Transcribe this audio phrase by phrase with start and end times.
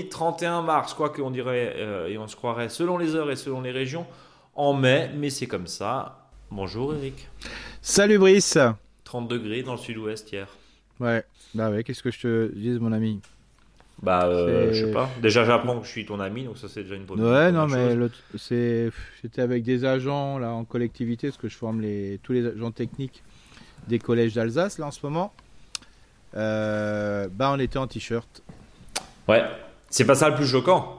[0.00, 3.36] vendredi 31 mars, quoi qu'on dirait euh, et on se croirait selon les heures et
[3.36, 4.06] selon les régions
[4.54, 6.26] en mai, mais c'est comme ça.
[6.50, 7.28] Bonjour Eric.
[7.82, 8.58] Salut Brice.
[9.04, 10.48] 30 degrés dans le sud-ouest hier.
[10.98, 11.24] Ouais,
[11.54, 13.20] bah ouais, qu'est-ce que je te dis mon ami?
[14.02, 15.10] Bah, euh, je sais pas.
[15.20, 17.66] Déjà, j'apprends que je suis ton ami, donc ça c'est déjà une bonne Ouais, non,
[17.66, 17.96] mais
[18.36, 18.90] c'est,
[19.22, 22.70] j'étais avec des agents là en collectivité, parce que je forme les, tous les agents
[22.70, 23.22] techniques
[23.88, 25.32] des collèges d'Alsace là en ce moment.
[26.36, 28.42] Euh, bah, on était en t-shirt.
[29.28, 29.42] Ouais,
[29.90, 30.96] c'est pas ça le plus choquant.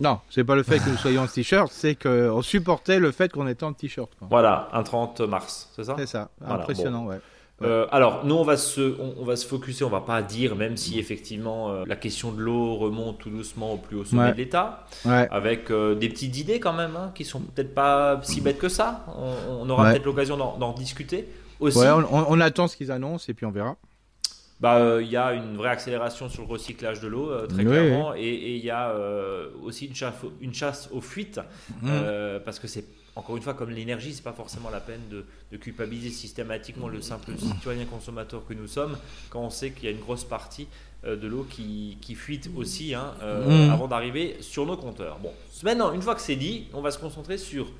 [0.00, 3.30] Non, c'est pas le fait que nous soyons en t-shirt, c'est qu'on supportait le fait
[3.30, 4.10] qu'on était en t-shirt.
[4.20, 5.94] Voilà, un 30 mars, c'est ça?
[5.98, 7.20] C'est ça, impressionnant, ouais.
[7.62, 10.76] Euh, alors, nous, on va se, on, va se focuser, on va pas dire, même
[10.76, 14.36] si effectivement euh, la question de l'eau remonte tout doucement au plus haut sommet de
[14.36, 18.58] l'État, avec euh, des petites idées quand même, hein, qui sont peut-être pas si bêtes
[18.58, 19.04] que ça.
[19.16, 21.28] On, aura peut-être l'occasion d'en discuter
[21.60, 21.78] aussi.
[21.78, 23.76] On, on, attend ce qu'ils annoncent et puis on verra.
[24.62, 28.56] Bah, il y a une vraie accélération sur le recyclage de l'eau, très clairement, et
[28.56, 28.94] il y a
[29.62, 31.40] aussi une chasse, une chasse aux fuites,
[31.82, 31.90] mmh.
[32.44, 35.24] parce que c'est encore une fois, comme l'énergie, c'est pas forcément la peine de,
[35.58, 38.96] culpabiliser systématiquement le simple citoyen consommateur que nous sommes,
[39.28, 40.66] quand on sait qu'il y a une grosse partie
[41.04, 43.70] euh, de l'eau qui, fuite aussi hein, euh, mm.
[43.70, 45.18] avant d'arriver sur nos compteurs.
[45.18, 45.30] Bon,
[45.62, 47.70] maintenant, une fois que c'est dit, on va se concentrer sur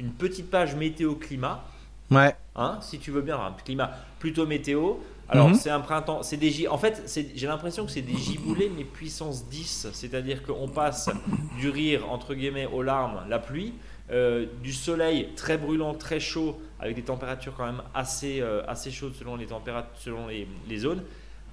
[0.00, 1.64] une petite page météo-climat.
[2.10, 2.34] Ouais.
[2.56, 4.94] Hein, si tu veux bien, un climat plutôt météo.
[5.28, 5.54] Alors, mm-hmm.
[5.54, 7.02] c'est un printemps, c'est des En fait,
[7.34, 9.88] j'ai l'impression que c'est des giboulées, mais puissance 10.
[9.92, 11.10] C'est-à-dire qu'on passe
[11.58, 13.72] du rire, entre guillemets, aux larmes, la pluie,
[14.10, 18.90] euh, du soleil très brûlant, très chaud, avec des températures quand même assez, euh, assez
[18.90, 19.46] chaudes selon les,
[19.94, 21.02] selon les, zones,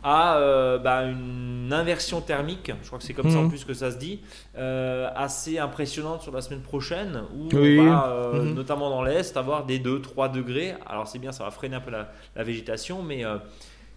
[0.03, 3.49] à euh, bah, une inversion thermique, je crois que c'est comme ça en mhm.
[3.49, 4.19] plus que ça se dit,
[4.55, 8.53] assez impressionnante sur la semaine prochaine, où on va, mhm.
[8.53, 10.75] notamment dans l'Est, avoir des 2-3 degrés.
[10.87, 13.23] Alors c'est bien, ça va freiner un peu la, végétation, mais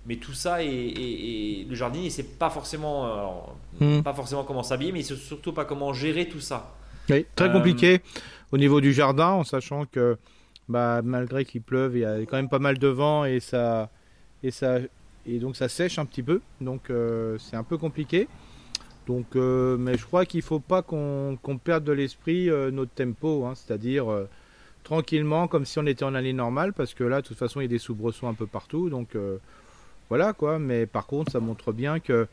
[0.05, 3.47] mais tout ça et, le jardinier ne sait pas forcément
[3.81, 4.03] mhm.
[4.03, 6.75] pas forcément comment s'habiller mais il sait surtout pas comment gérer tout ça
[7.09, 8.01] oui, très compliqué
[8.53, 10.19] au niveau du jardin, en sachant que
[10.69, 13.91] bah, malgré qu'il pleuve, il y a quand même pas mal de vent et ça,
[14.43, 14.79] et ça,
[15.27, 16.41] et donc ça sèche un petit peu.
[16.61, 18.29] Donc euh, c'est un peu compliqué.
[19.07, 22.93] Donc, euh, mais je crois qu'il ne faut pas qu'on perde de l'esprit euh, notre
[22.93, 24.07] tempo, hein, c'est-à-dire
[24.85, 27.65] tranquillement, comme si on était en année normale, parce que là, de toute façon, il
[27.65, 28.91] y a des soubresauts un peu partout.
[28.91, 29.17] Donc
[30.09, 30.59] voilà quoi.
[30.59, 32.29] Mais par contre, ça montre bien que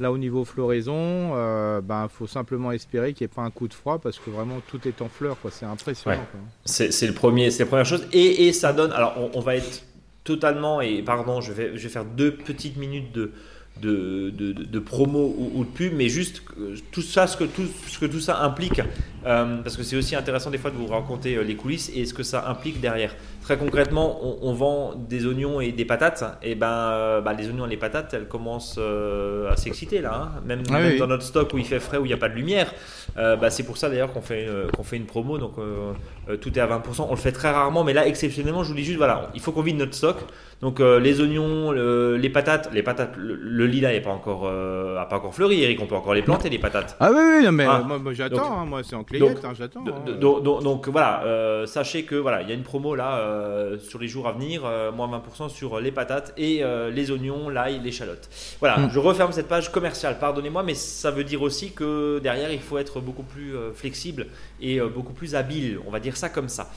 [0.00, 1.34] là, au niveau floraison,
[1.78, 4.30] il ben, faut simplement espérer qu'il n'y ait pas un coup de froid parce que
[4.30, 5.38] vraiment tout est en fleurs.
[5.40, 5.52] Quoi.
[5.52, 6.26] C'est impressionnant.
[6.64, 8.08] C'est, le premier, c'est la première chose.
[8.12, 8.90] Et, ça donne.
[8.92, 9.84] Alors, on, va être
[10.28, 10.80] totalement.
[10.80, 13.32] Et pardon, je vais, faire deux petites minutes de.
[13.80, 16.42] De, de, promo ou, de pub, mais juste
[16.90, 18.80] tout ça, ce que tout, ce que tout ça implique,
[19.24, 22.04] euh, parce que c'est aussi intéressant des fois de vous raconter euh, les coulisses et
[22.04, 23.14] ce que ça implique derrière.
[23.48, 26.22] Très concrètement, on, vend des oignons et des patates.
[26.42, 30.32] Et ben, euh, bah, les oignons et les patates, elles commencent euh, à s'exciter là.
[30.36, 30.42] Hein.
[30.44, 32.34] Même, ah dans notre stock où il fait frais, où il n'y a pas de
[32.34, 32.70] lumière.
[33.16, 35.38] Euh, bah, c'est pour ça d'ailleurs qu'on fait, qu'on fait une promo.
[35.38, 35.54] Donc
[36.42, 37.06] tout est à 20%.
[37.08, 39.52] On le fait très rarement, mais là, exceptionnellement, je vous dis juste voilà, il faut
[39.52, 40.18] qu'on vide notre stock.
[40.60, 45.34] Donc les oignons, les patates, les patates, le, lilas n'est pas encore, a pas encore
[45.34, 45.80] fleuri, Eric.
[45.80, 46.98] On peut encore les planter, les patates.
[47.00, 47.82] Ah oui, oui, mais ah.
[47.82, 48.60] moi, j'attends.
[48.60, 48.66] Hein.
[48.66, 49.84] moi, c'est en clayette, hein, j'attends.
[50.20, 54.08] Donc, donc, voilà, sachez que voilà, il y a une promo là euh, sur les
[54.08, 58.28] jours à venir, euh, moins 20% sur les patates et euh, les oignons, l'ail, l'échalote.
[58.60, 58.90] Voilà, hmm.
[58.90, 62.78] je referme cette page commerciale, pardonnez-moi, mais ça veut dire aussi que derrière, il faut
[62.78, 64.26] être beaucoup plus flexible
[64.60, 66.70] et beaucoup plus habile, on va dire ça comme ça.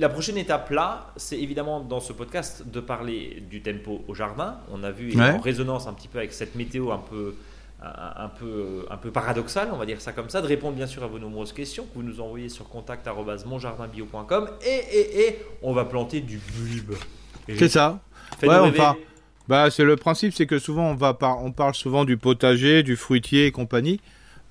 [0.00, 4.56] La prochaine étape là, c'est évidemment dans ce podcast de parler du tempo au jardin.
[4.72, 7.34] On a vu en résonance un petit peu avec cette météo un peu
[7.82, 11.02] un peu, un peu paradoxal, on va dire ça comme ça, de répondre bien sûr
[11.02, 15.86] à vos nombreuses questions que vous nous envoyez sur contact.monjardinbio.com et, et, et on va
[15.86, 16.94] planter du bulbe.
[17.56, 18.00] C'est ça.
[18.42, 18.72] Ouais,
[19.48, 22.94] bah, c'est le principe, c'est que souvent on, va on parle souvent du potager, du
[22.94, 24.00] fruitier et compagnie.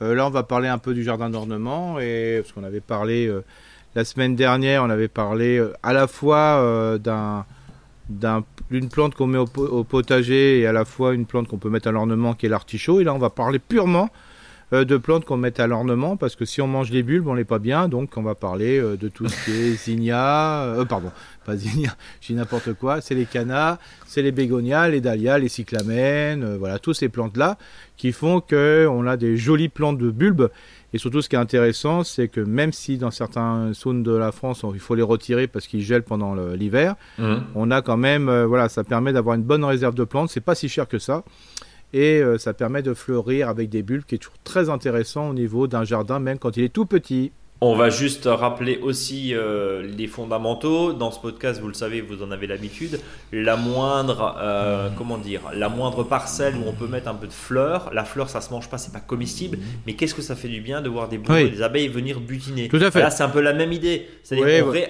[0.01, 3.27] Euh, là, on va parler un peu du jardin d'ornement et parce qu'on avait parlé
[3.27, 3.43] euh,
[3.95, 7.45] la semaine dernière, on avait parlé euh, à la fois d'un
[8.09, 11.87] d'une plante qu'on met au, potager et à la fois une plante qu'on peut mettre
[11.87, 12.99] à l'ornement qui est l'artichaut.
[12.99, 14.09] Et là, on va parler purement
[14.71, 17.35] euh, de plantes qu'on met à l'ornement parce que si on mange les bulbes, on
[17.35, 17.87] n'est pas bien.
[17.87, 21.11] Donc, on va parler euh, de tout ce qui est zinnia, euh, pardon,
[21.45, 23.01] pas zinnia, j'ai n'importe quoi.
[23.01, 27.57] C'est les cannas, c'est les bégonias, les dahlias, les cyclamènes, voilà, tous ces plantes-là
[27.97, 30.49] qui font qu'on a des jolies plantes de bulbes
[30.93, 34.31] et surtout, ce qui est intéressant, c'est que même si dans certaines zones de la
[34.31, 37.43] France, il faut les retirer parce qu'ils gèlent pendant l'hiver, mhm.
[37.55, 40.29] on a quand même, euh, voilà, ça permet d'avoir une bonne réserve de plantes.
[40.31, 41.23] C'est pas si cher que ça.
[41.91, 45.33] Et euh, ça permet de fleurir avec des bulbes, qui est toujours très intéressant au
[45.33, 47.31] niveau d'un jardin, même quand il est tout petit.
[47.61, 50.93] On va juste rappeler aussi euh, les fondamentaux.
[50.93, 53.01] Dans ce podcast, vous le savez, vous en avez l'habitude.
[53.33, 57.33] La moindre, euh, comment dire, la moindre parcelle où on peut mettre un peu de
[57.33, 57.89] fleurs.
[57.93, 59.57] La fleur, ça se mange pas, c'est pas comestible.
[59.85, 62.69] Mais qu'est-ce que ça fait du bien de voir des, des abeilles venir butiner.
[62.69, 63.01] Tout à fait.
[63.01, 64.07] Là, c'est un peu la même idée.
[64.23, 64.41] cest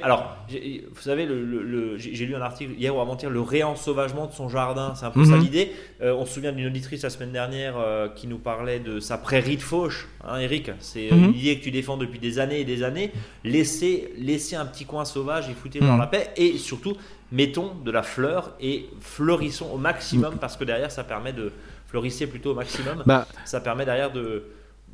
[0.04, 4.48] alors, vous savez, le, j'ai lu un article hier ou avant-hier, le réensauvagement de son
[4.48, 4.94] jardin.
[4.94, 5.42] C'est un peu ça mhm.
[5.42, 5.72] l'idée.
[6.04, 7.77] Euh, on se souvient d'une auditrice la semaine dernière
[8.15, 10.07] qui nous parlait de sa prairie de fauche.
[10.24, 13.11] Hein, Eric, c'est une idée que tu défends depuis des années des années,
[13.44, 16.00] laisser, laisser un petit coin sauvage et foutre dans mhm.
[16.00, 16.29] la paix.
[16.38, 16.95] Et surtout,
[17.31, 21.51] mettons de la fleur et fleurissons au maximum parce que derrière, ça permet de
[21.88, 23.03] fleurissez plutôt au maximum.
[23.06, 24.44] Bah, ça permet derrière de,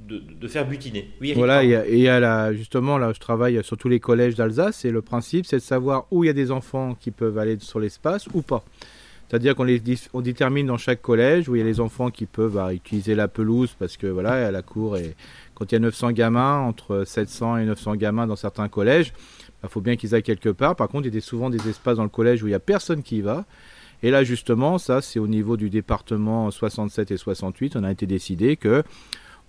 [0.08, 1.10] de, faire butiner.
[1.20, 4.36] Oui, voilà, et il y a la, justement, là, je travaille sur tous les collèges
[4.36, 7.38] d'Alsace et le principe, c'est de savoir où il y a des enfants qui peuvent
[7.38, 8.64] aller sur l'espace ou pas.
[9.28, 9.68] C'est-à-dire qu'on
[10.14, 13.16] on détermine dans chaque collège où il y a les enfants qui peuvent bah, utiliser
[13.16, 15.16] la pelouse parce que voilà, la cour et
[15.56, 19.52] quand il y a 900 gamins, entre 700 et 900 gamins dans certains collèges, il
[19.64, 20.76] bah, faut bien qu'ils aillent quelque part.
[20.76, 22.60] Par contre, il y a souvent des espaces dans le collège où il n'y a
[22.60, 23.46] personne qui y va.
[24.04, 28.06] Et là, justement, ça, c'est au niveau du département 67 et 68, on a été
[28.06, 28.84] décidé que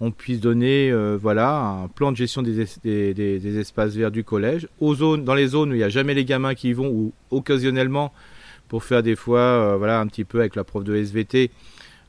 [0.00, 4.69] on puisse donner euh, voilà, un plan de gestion des, des, espaces verts du collège
[4.79, 6.88] aux zones, dans les zones où il n'y a jamais les gamins qui y vont
[6.88, 8.12] ou occasionnellement
[8.68, 11.50] pour faire des fois euh, voilà, un petit peu avec la prof de SVT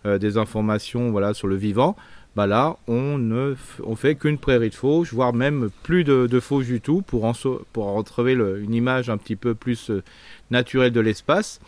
[0.05, 1.95] euh, des informations voilà, sur le vivant.
[2.35, 6.39] Bah là, on ne on fait qu'une prairie de fauche, voire même plus de, de
[6.39, 7.33] fauche du tout, pour, en,
[7.73, 10.03] pour retrouver une image un petit peu plus euh,
[10.51, 11.59] naturelle de l'espace.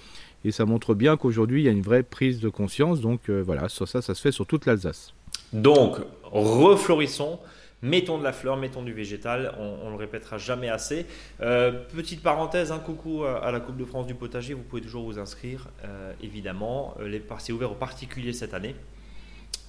[0.46, 3.02] Et ça montre bien qu'aujourd'hui, il y a une vraie prise de conscience.
[3.02, 5.14] Donc voilà, ça, ça, ça se fait sur toute l'Alsace.
[5.52, 5.98] Donc,
[6.32, 7.40] reflorissons
[7.82, 11.06] mettons de la fleur, mettons du végétal, on, ne le répétera jamais assez.
[11.42, 15.04] Euh, petite parenthèse, un coucou à la Coupe de France du potager, vous pouvez toujours
[15.04, 16.96] vous inscrire, euh, évidemment.
[17.00, 18.76] Euh, les c'est ouvert aux particuliers cette année,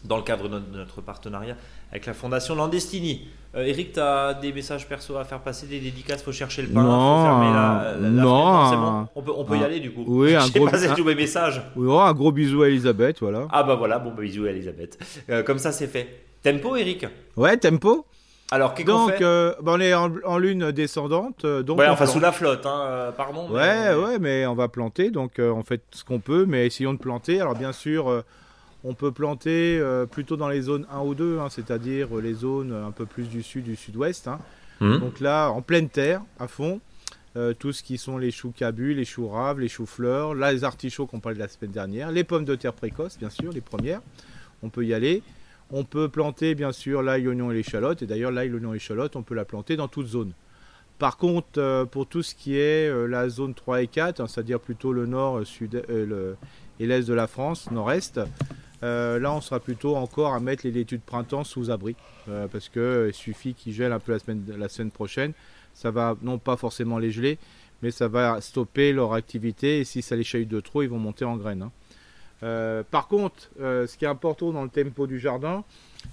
[0.05, 1.57] dans le cadre de notre, partenariat
[1.91, 3.29] avec la Fondation Landestini.
[3.55, 6.83] Eric, tu as des messages perso à faire passer, des dédicaces, faut chercher le pain,
[6.83, 10.05] non, faut fermer la, non, bon, on peut, on peut y aller du coup.
[10.07, 11.61] Oui, un gros, passé tous mes messages.
[11.75, 13.49] Oui, oh, un gros bisou à Elisabeth, voilà.
[13.51, 14.99] Ah bah voilà, bon bah, bisous à Elisabeth.
[15.45, 16.30] comme ça c'est fait.
[16.43, 17.07] Tempo, Eric
[17.37, 18.07] Ouais, tempo.
[18.51, 21.45] Alors, qu'est-ce qu'on fait euh, ben, on est en, lune descendante.
[21.45, 23.49] Euh, donc ouais, enfin sous la flotte, hein, euh, pardon.
[23.49, 26.99] Ouais, ouais, mais on va planter, donc on fait ce qu'on peut, mais essayons de
[26.99, 27.41] planter.
[27.41, 28.25] Alors, bien sûr,
[28.83, 32.91] on peut planter plutôt dans les zones 1 ou 2, hein, c'est-à-dire les zones un
[32.91, 34.27] peu plus du sud, du sud-ouest.
[34.27, 34.39] Hein.
[34.81, 34.99] Mmh.
[34.99, 36.81] Donc là, en pleine terre, à fond.
[37.59, 40.65] tout ce qui sont les choux cabus, les choux raves, les choux fleurs, là les
[40.65, 43.61] artichauts qu'on parlait de la semaine dernière, les pommes de terre précoces, bien sûr, les
[43.61, 44.01] premières.
[44.63, 45.23] On peut y aller.
[45.73, 48.03] On peut planter bien sûr l'ail, l'oignon et l'échalote.
[48.03, 50.33] Et d'ailleurs, l'ail, l'oignon et l'échalote, on peut la planter dans toute zone.
[51.01, 54.27] Par contre, euh, pour tout ce qui est euh, la zone 3 et 4, hein,
[54.29, 55.83] c'est-à-dire plutôt le nord euh, sud,
[56.79, 58.21] et l'est de la France, nord-est,
[58.83, 61.97] là on sera plutôt encore à mettre les laitues de printemps sous abri.
[62.53, 65.33] parce qu'il suffit qu'ils gèlent un peu la semaine, prochaine.
[65.73, 67.39] Ça va non pas forcément les geler,
[67.83, 69.81] mais ça va stopper leur activité.
[69.81, 71.63] Et si ça les chahute de trop, ils vont monter en graines.
[71.63, 71.73] Hein.
[72.43, 75.65] Euh, par contre, euh, ce qui est important dans le tempo du jardin,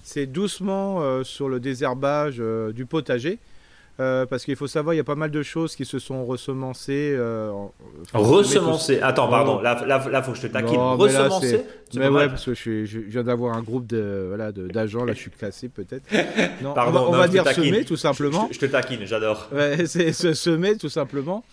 [0.02, 2.42] c'est doucement euh, sur le désherbage
[2.74, 3.38] du potager.
[3.96, 7.18] parce qu'il faut savoir, il y a pas mal de choses qui se sont ressemencées.
[8.12, 10.78] ressemencées Attends, pardon, là, il faut que je te taquine.
[10.78, 11.64] ressemencées
[11.94, 15.30] Mais, ouais, parce que je, viens d'avoir un groupe de, voilà, d'agents, là je suis
[15.30, 16.04] classé peut-être.
[16.62, 18.48] Non, pardon, on va, dire semer tout simplement.
[18.50, 19.48] Je, te taquine, j'adore.
[19.52, 21.44] Ouais, c'est semer tout simplement.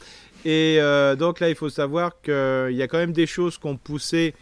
[0.43, 0.79] Et
[1.17, 4.33] donc là, il faut savoir qu'il y a quand même des choses qu'on poussait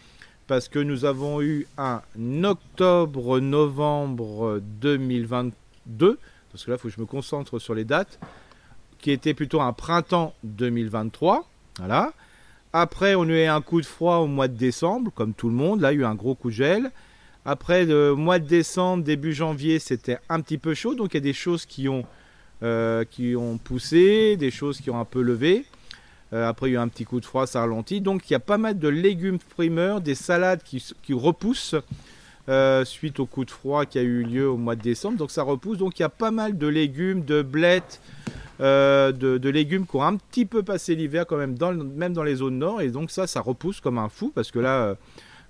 [0.53, 2.03] parce que nous avons eu un
[2.43, 6.19] octobre-novembre 2022,
[6.51, 8.19] parce que là, il faut que je me concentre sur les dates,
[9.00, 11.50] qui était plutôt un printemps 2023.
[11.79, 12.13] Voilà.
[12.72, 15.55] Après, on a eu un coup de froid au mois de décembre, comme tout le
[15.55, 15.81] monde.
[15.81, 16.91] Là, il y a eu un gros coup de gel.
[17.45, 20.93] Après, le mois de décembre, début janvier, c'était un petit peu chaud.
[20.93, 22.05] Donc, il y a des choses qui ont,
[22.62, 25.65] euh, qui ont poussé, des choses qui ont un peu levé.
[26.33, 28.01] Euh, après, il y a eu un petit coup de froid, ça ralentit.
[28.01, 31.75] Donc, il y a pas mal de légumes primeurs, des salades qui, repoussent
[32.49, 35.17] euh, suite au coup de froid qui a eu lieu au mois de décembre.
[35.17, 35.77] Donc, ça repousse.
[35.77, 38.01] Donc, il y a pas mal de légumes, de blettes,
[38.61, 42.23] euh, de, légumes qui ont un petit peu passé l'hiver quand même, dans, même dans
[42.23, 42.81] les zones nord.
[42.81, 44.95] Et donc, ça, ça repousse comme un fou parce que là,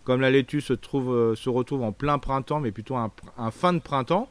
[0.03, 3.09] comme la laitue se, trouve, se retrouve en plein printemps, mais plutôt un,
[3.51, 4.27] fin de printemps.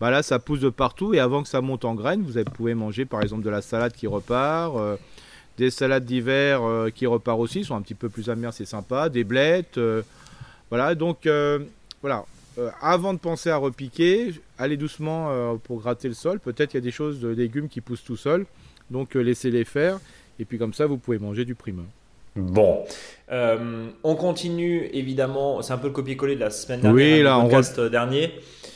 [0.00, 2.74] Bah là, ça pousse de partout et avant que ça monte en graines, vous pouvez
[2.74, 4.74] manger par exemple de la salade qui repart,
[5.58, 9.08] des salades d'hiver euh, qui repartent aussi, sont un petit peu plus amères, c'est sympa.
[9.08, 9.78] Des blettes.
[9.78, 10.02] Euh,
[10.70, 11.58] voilà, donc euh,
[12.00, 12.24] voilà.
[12.80, 16.40] avant de penser à repiquer, allez doucement pour gratter le sol.
[16.40, 18.46] Peut-être il y a des choses, de légumes qui poussent tout seuls.
[18.90, 20.00] Donc laissez-les faire.
[20.38, 21.84] Et puis comme ça, vous pouvez manger du primeur.
[22.36, 22.84] Bon.
[23.30, 27.40] Euh, on continue évidemment, c'est un peu le copier-coller de la semaine dernière, oui, là,
[27.40, 28.32] podcast on dernier.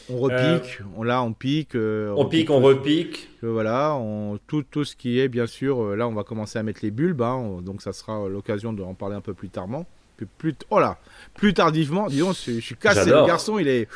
[0.09, 1.75] On repique, on, là on pique.
[1.75, 3.29] on, pique, on repique.
[3.43, 6.81] voilà, on, tout, tout ce qui est bien sûr, là on va commencer à mettre
[6.83, 9.85] les bulbes, hein, donc ça sera l'occasion d'en parler un peu plus tardement
[10.25, 10.99] plus, oh là,
[11.35, 12.09] plus tardivement.
[12.09, 13.11] Disons, je, suis cassé.
[13.11, 13.89] Le garçon, il est.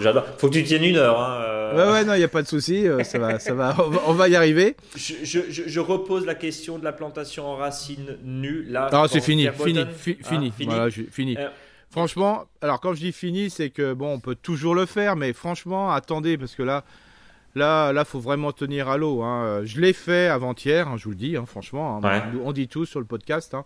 [0.00, 0.26] J'adore.
[0.38, 1.20] Faut que tu tiennes une heure.
[1.20, 1.76] Hein, euh.
[1.76, 2.86] Ouais, ouais, non, il n'y a pas de souci.
[2.86, 3.76] Euh, ça va, ça va.
[4.06, 4.76] On va, y arriver.
[4.96, 8.64] Je, je, repose la question de la plantation en racines nues.
[8.68, 8.88] Là.
[8.92, 9.84] Ah, c'est fini, fini,
[10.22, 10.74] fini, fini.
[10.74, 11.36] Voilà, fini.
[11.38, 11.48] Euh.
[11.90, 15.32] Franchement, alors quand je dis fini, c'est que bon, on peut toujours le faire, mais
[15.32, 16.84] franchement, attendez, parce que là.
[17.56, 19.22] Là, là, faut vraiment tenir à l'eau.
[19.22, 19.62] Hein.
[19.64, 22.00] Je l'ai fait avant-hier, hein, je vous le dis, hein, franchement.
[22.44, 23.56] On dit tout sur le podcast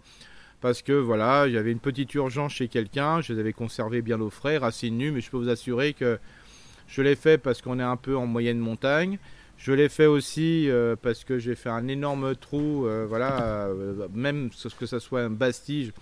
[0.64, 4.30] parce que voilà, j'avais une petite urgence chez quelqu'un, je les avais conservés bien au
[4.30, 6.18] frais, racines nues, mais je peux vous assurer que
[6.88, 9.18] je l'ai fait parce qu'on est un peu en moyenne montagne.
[9.58, 14.08] Je l'ai fait aussi euh, parce que j'ai fait un énorme trou, euh, voilà, euh,
[14.14, 15.92] même que ça soit un bastige,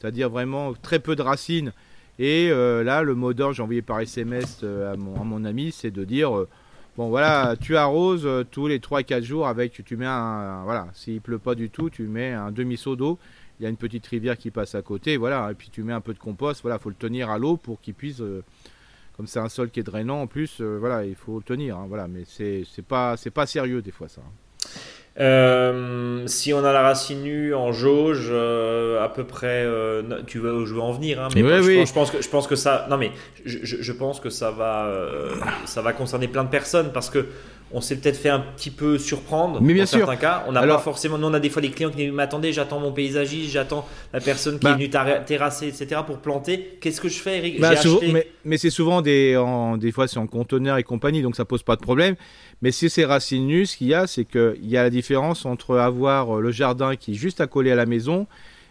[0.00, 1.74] c'est-à-dire vraiment très peu de racines.
[2.18, 5.90] Et là, le mot d'ordre, j'ai envoyé par SMS à mon, à, mon, ami, c'est
[5.90, 6.46] de dire
[6.96, 11.38] bon voilà, tu arroses tous les 3-4 jours avec, tu mets un, voilà, s'il pleut
[11.38, 13.18] pas du tout, tu mets un demi-seau d'eau
[13.58, 15.92] il y a une petite rivière qui passe à côté, voilà, et puis tu mets
[15.92, 18.44] un peu de compost, voilà, faut le tenir à l'eau pour qu'il puisse, euh,
[19.16, 21.76] comme c'est un sol qui est drainant en plus, euh, voilà, il faut le tenir,
[21.76, 24.20] hein, voilà, mais c'est pas c'est pas sérieux des fois ça.
[24.20, 24.32] Hein.
[25.20, 29.66] Euh, si on a la racine nue en jauge, à peu près,
[30.28, 32.86] tu veux, je veux en venir, hein, mais je, pense, que je pense que ça,
[32.88, 33.10] non mais
[33.44, 34.88] je, je pense que ça va,
[35.64, 37.26] ça va concerner plein de personnes parce que
[37.72, 39.60] on s'est peut-être fait un petit peu surprendre.
[39.60, 39.98] Mais bien dans sûr.
[39.98, 41.18] certains cas, on n'a pas forcément.
[41.18, 44.20] Nous, on a des fois des clients qui disent attendez, j'attends mon paysagiste, j'attends la
[44.20, 44.70] personne qui bah.
[44.70, 46.00] est venue terrasser, etc.
[46.06, 46.78] pour planter.
[46.80, 47.60] Qu'est-ce que je fais, Eric?
[47.60, 47.74] Bah,
[48.44, 51.62] Mais, c'est souvent des, en, des fois c'est en conteneur et compagnie, donc ça pose
[51.62, 52.16] pas de problème.
[52.62, 55.44] Mais si c'est racines nues, ce qu'il y a, c'est qu'il y a la différence
[55.46, 58.26] entre avoir euh, le jardin qui est juste à coller à la maison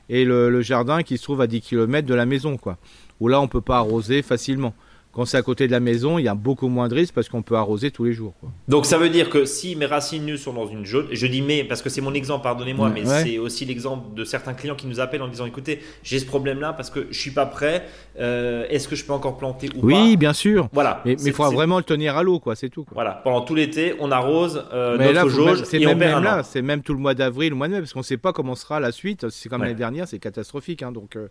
[0.09, 2.77] et le, le jardin qui se trouve à 10 km de la maison, quoi.
[3.19, 4.73] Où là, on peut pas arroser facilement.
[5.17, 7.27] Quand c'est à côté de la maison, il y a beaucoup moins de risques parce
[7.27, 8.35] qu'on peut arroser tous les jours.
[8.67, 11.41] Donc ça veut dire que si mes racines nues sont dans une jaune, je dis
[11.41, 14.85] mais parce que c'est mon exemple, pardonnez-moi, mais c'est aussi l'exemple de certains clients qui
[14.85, 17.87] nous appellent en disant écoutez, j'ai ce problème-là parce que je suis pas prêt.
[18.19, 20.03] Euh, est-ce que je peux encore planter ou oui, pas?
[20.03, 20.69] Oui, bien sûr.
[20.71, 21.01] Voilà.
[21.03, 22.55] Mais il faudra vraiment le tenir à l'eau, quoi.
[22.55, 22.85] C'est tout.
[22.93, 23.19] Voilà.
[23.23, 26.99] Pendant tout l'été, on arrose euh, notre jauge c'est même, là, c'est même tout le
[26.99, 29.29] mois d'avril, le mois de mai, parce qu'on ne sait pas comment sera la suite.
[29.29, 31.15] C'est comme l'année dernière, c'est catastrophique, hein, donc.
[31.15, 31.27] Euh,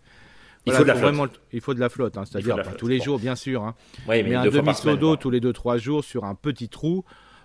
[0.67, 3.19] il, faut de la vraiment, il faut de la flotte, hein, c'est-à-dire tous les jours,
[3.19, 3.63] bien sûr.
[3.63, 3.75] Hein.
[4.09, 7.05] mais, un demi-seau d'eau tous les 2-3 jours sur un petit trou.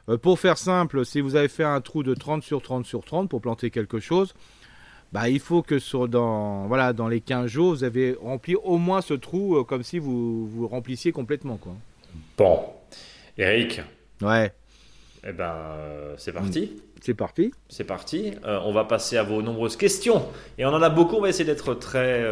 [0.09, 3.03] Euh, pour faire simple, si vous avez fait un trou de 30 sur 30 sur
[3.05, 4.33] 30 pour planter quelque chose,
[5.11, 8.77] bah, il faut que sur, dans, voilà, dans les 15 jours, vous avez rempli au
[8.77, 11.57] moins ce trou euh, comme si vous, vous remplissiez complètement.
[11.57, 11.73] Quoi.
[12.37, 12.59] Bon.
[13.37, 13.81] Eric.
[14.21, 14.51] Ouais.
[15.27, 16.81] Eh ben, euh, c'est parti.
[16.99, 17.51] C'est parti.
[17.69, 18.33] C'est parti.
[18.43, 20.25] on va passer à vos nombreuses questions.
[20.57, 21.15] Et on en a beaucoup.
[21.15, 22.23] On va essayer d'être très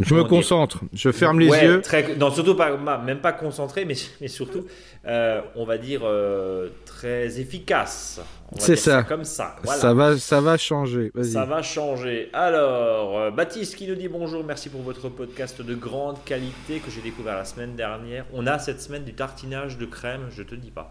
[0.00, 1.80] je me concentre, je ferme les yeux.
[1.82, 4.66] Très, non, surtout pas, même pas concentré, mais, mais surtout,
[5.06, 8.20] euh, on va dire euh, très efficace.
[8.56, 9.02] C'est ça.
[9.02, 9.56] Comme ça.
[9.64, 11.12] Ça va, ça va changer.
[11.22, 12.30] Ça va changer.
[12.32, 16.90] Alors, euh, Baptiste qui nous dit bonjour, merci pour votre podcast de grande qualité que
[16.90, 18.24] j'ai découvert la semaine dernière.
[18.32, 20.90] On a cette semaine du tartinage de crème, je te dis pas.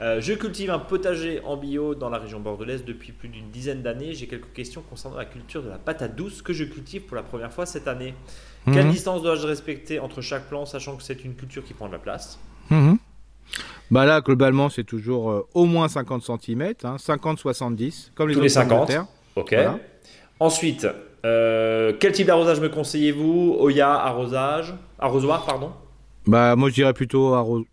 [0.00, 4.12] Je cultive un potager en bio dans la région bordelaise depuis plus d'une dizaine d'années.
[4.14, 7.22] J'ai quelques questions concernant la culture de la patate douce que je cultive pour la
[7.22, 8.14] première fois cette année.
[8.66, 8.92] Quelle mhm.
[8.92, 11.98] distance dois-je respecter entre chaque plant, sachant que c'est une culture qui prend de la
[11.98, 12.38] place
[12.70, 12.98] mhm.
[13.92, 18.48] Bah là, globalement, c'est toujours euh, au moins 50 cm, 50-70, comme les Tous les
[18.48, 18.90] 50.
[19.36, 19.54] Ok.
[20.40, 20.88] Ensuite,
[21.24, 23.56] euh, quel type d'arrosage me conseillez-vous?
[23.60, 25.70] Oya, arrosage, arrosoir, pardon?
[26.26, 27.66] Bah moi, je dirais plutôt arrosoir.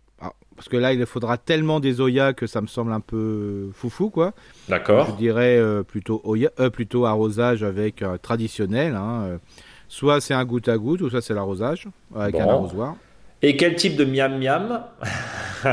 [0.55, 4.09] Parce que là, il faudra tellement des Oya que ça me semble un peu foufou,
[4.09, 4.33] quoi.
[4.69, 5.07] D'accord.
[5.07, 8.95] Je dirais euh, plutôt, Oya, plutôt arrosage avec traditionnel.
[8.95, 9.39] Hein,
[9.87, 12.95] Soit c'est un goutte à goutte, ou soit c'est l'arrosage avec un arrosoir.
[13.43, 14.83] Et quel type de miam miam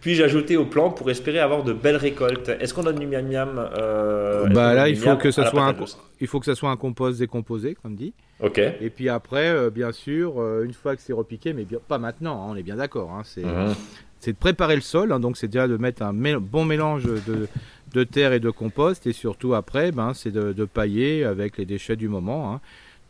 [0.00, 2.48] puis-je ajouter au plan pour espérer avoir de belles récoltes?
[2.48, 5.74] Est-ce qu'on donne du miam miam euh, Bah là, il faut que ça soit un,
[6.20, 8.14] il faut que ça soit un compost décomposé, comme dit.
[8.40, 8.58] Ok.
[8.58, 12.42] Et puis après, euh, bien sûr, euh, une fois que c'est repiqué, mais pas maintenant,
[12.42, 13.10] hein, on est bien d'accord.
[13.10, 13.74] Hein, mhm.
[14.20, 17.48] C'est de préparer le sol, hein, donc c'est déjà de mettre un bon mélange de,
[17.92, 21.64] de, terre et de compost, et surtout après, ben, c'est de, de, pailler avec les
[21.64, 22.60] déchets du moment.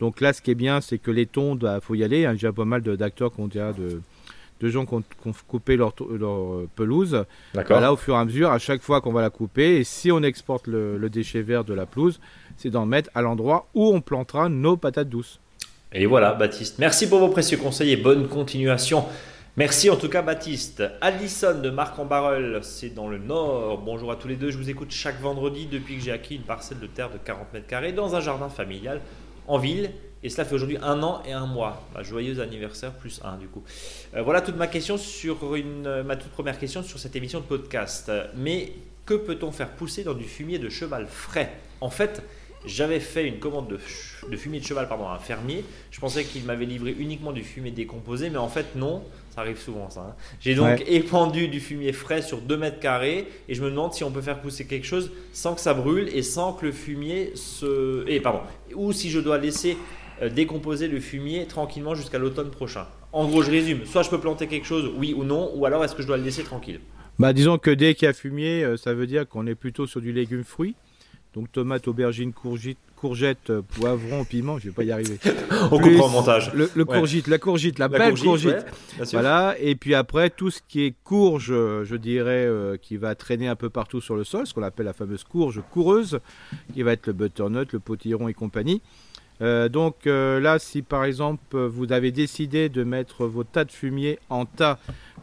[0.01, 2.19] Donc là, ce qui est bien, c'est que les tondes, il bah, faut y aller.
[2.19, 4.01] Il y a déjà pas mal d'acteurs qui ont déjà de,
[4.61, 5.03] de gens qui ont,
[5.47, 7.25] coupé leur, leur pelouse.
[7.55, 7.81] D'accord.
[7.81, 10.11] là, au fur et à mesure, à chaque fois qu'on va la couper, et si
[10.11, 12.21] on exporte le, déchet vert de la pelouse,
[12.57, 15.41] c'est d'en mettre à l'endroit où on plantera nos patates douces.
[15.93, 16.79] Et voilà, Baptiste.
[16.79, 19.05] Merci pour vos précieux conseils et bonne continuation.
[19.59, 20.83] Merci en tout cas Baptiste.
[21.01, 23.79] Alison de Marc en Barreul, c'est dans le Nord.
[23.79, 26.43] Bonjour à tous les deux, je vous écoute chaque vendredi depuis que j'ai acquis une
[26.43, 29.01] parcelle de terre de 40 mètres carrés dans un jardin familial
[29.47, 29.93] en ville.
[30.23, 31.89] Et cela fait aujourd'hui un an et un mois.
[31.95, 33.65] Bah, joyeux anniversaire plus un du coup.
[34.15, 35.39] Euh, voilà toute ma question sur
[36.05, 38.13] ma toute première question sur cette émission de podcast.
[38.37, 38.75] Mais
[39.07, 41.51] que peut-on faire pousser dans du fumier de cheval frais?
[41.81, 42.23] En fait,
[42.65, 45.65] j'avais fait une commande de, fumier de cheval pardon, à un fermier.
[45.91, 49.03] Je pensais qu'il m'avait livré uniquement du fumier décomposé, mais en fait non.
[49.35, 50.01] Ça arrive souvent ça.
[50.01, 50.15] Hein.
[50.41, 54.03] J'ai donc épandu du fumier frais sur 2 mètres carrés et je me demande si
[54.03, 57.33] on peut faire pousser quelque chose sans que ça brûle et sans que le fumier
[57.35, 58.09] se...
[58.09, 58.41] Et pardon.
[58.75, 59.77] Ou si je dois laisser
[60.23, 62.87] euh, décomposer le fumier tranquillement jusqu'à l'automne prochain.
[63.13, 63.85] En gros, je résume.
[63.85, 66.17] Soit je peux planter quelque chose, oui ou non, ou alors est-ce que je dois
[66.17, 66.81] le laisser tranquille?
[67.19, 69.87] Bah, disons que dès qu'il y a fumier, euh, ça veut dire qu'on est plutôt
[69.87, 70.75] sur du légume fruit.
[71.37, 75.19] Donc tomate, aubergine, courgette, courgette, poivron, piment, je vais pas y arriver.
[75.71, 76.51] On comprend montage.
[76.55, 78.65] Le, courgette, la courgette, la, belle courgette.
[79.13, 79.55] voilà.
[79.61, 83.55] Et puis après, tout ce qui est courge, je dirais, euh, qui va traîner un
[83.55, 86.21] peu partout sur le sol, ce qu'on appelle la fameuse courge coureuse,
[86.73, 88.81] qui va être le butternut, le potiron et compagnie.
[89.43, 93.73] Euh, donc euh, là, si par exemple vous avez décidé de mettre vos tas de
[93.73, 94.79] fumier en tas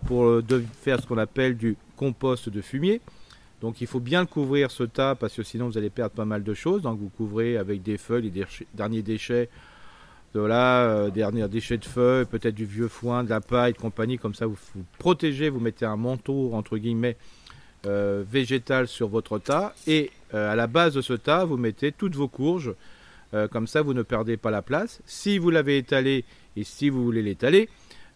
[0.06, 3.02] pour de faire ce qu'on appelle du compost de fumier,
[3.64, 6.44] donc il faut bien couvrir ce tas parce que sinon vous allez perdre pas mal
[6.44, 6.82] de choses.
[6.82, 9.50] Donc vous couvrez avec des feuilles, des derniers déchets,
[10.36, 14.18] euh, derniers déchets de feuilles, peut-être du vieux foin, de la paille, de compagnie.
[14.18, 17.16] Comme ça vous, vous protégez, vous mettez un manteau entre guillemets
[17.86, 21.94] euh, végétal sur votre tas et euh, à la base de ce tas vous mettez
[21.94, 22.74] toutes vos courges.
[23.50, 25.02] comme ça vous ne perdez pas la place.
[25.06, 26.26] Si vous l'avez étalé
[26.58, 27.70] et si vous voulez l'étaler,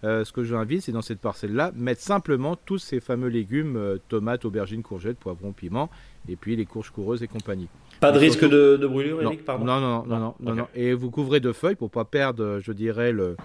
[0.03, 3.29] euh, ce que je vous invite, c'est dans cette parcelle-là, mettre simplement tous ces fameux
[3.29, 5.89] légumes, euh, tomates, aubergines, courgettes, poivrons, piments,
[6.29, 7.67] et puis les courges coureuses et compagnie.
[7.99, 11.09] Pas de risque de, brûlure, Eric, pardon non non non, non, non, non, Et vous
[11.09, 13.35] couvrez de feuilles pour pas perdre, je dirais, le,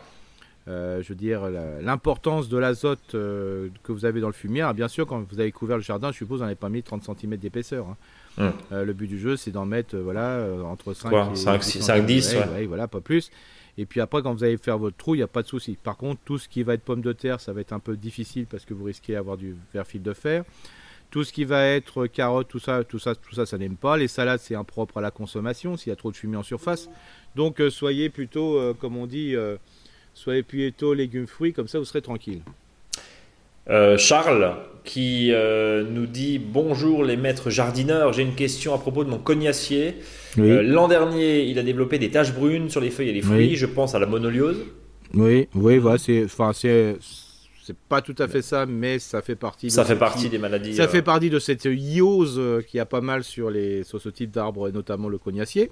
[0.69, 4.71] euh, je veux l'importance de l'azote que vous avez dans le fumier.
[4.75, 6.83] bien sûr, quand vous avez couvert le jardin, je suppose, vous n'en avez pas mis
[6.83, 7.87] 30 cm d'épaisseur.
[7.89, 7.97] Hein.
[8.39, 8.53] Hum.
[8.71, 12.35] le but du jeu, c'est d'en mettre voilà, entre 5 et 5, 5 10.
[12.35, 12.67] Ouais.
[12.67, 13.31] voilà, pas plus.
[13.79, 15.79] Et puis après, quand vous allez faire votre trou, il n'y a pas de souci.
[15.83, 17.97] Par contre, tout ce qui va être pomme de terre, ça va être un peu
[17.97, 20.45] difficile parce que vous risquez d'avoir du vert fil de fer.
[21.11, 23.97] Tout ce qui va être carottes, tout ça, tout ça, tout ça, ça n'aime pas.
[23.97, 26.89] Les salades, c'est impropre à la consommation s'il y a trop de fumée en surface.
[27.35, 29.57] Donc, euh, soyez plutôt, euh, comme on dit, euh,
[30.15, 32.43] soyez plutôt légumes fruits, comme ça vous serez tranquille.
[33.97, 39.19] Charles qui nous dit bonjour les maîtres jardineurs, j'ai une question à propos de mon
[39.19, 39.99] cognacier.
[40.39, 43.57] Euh, l'an dernier, il a développé des taches brunes sur les feuilles et les fruits.
[43.57, 44.59] Je pense à la monoliose.
[45.15, 46.97] Oui, oui, voilà, c'est, enfin, c'est,
[47.63, 49.71] c'est pas tout à fait ça, mais ça fait partie.
[49.71, 50.75] Ça fait partie des maladies.
[50.75, 50.89] Ça euh.
[50.89, 54.31] fait partie de cette iose euh, qui a pas mal sur les sur ce type
[54.31, 55.71] d'arbres, et notamment le cognacier.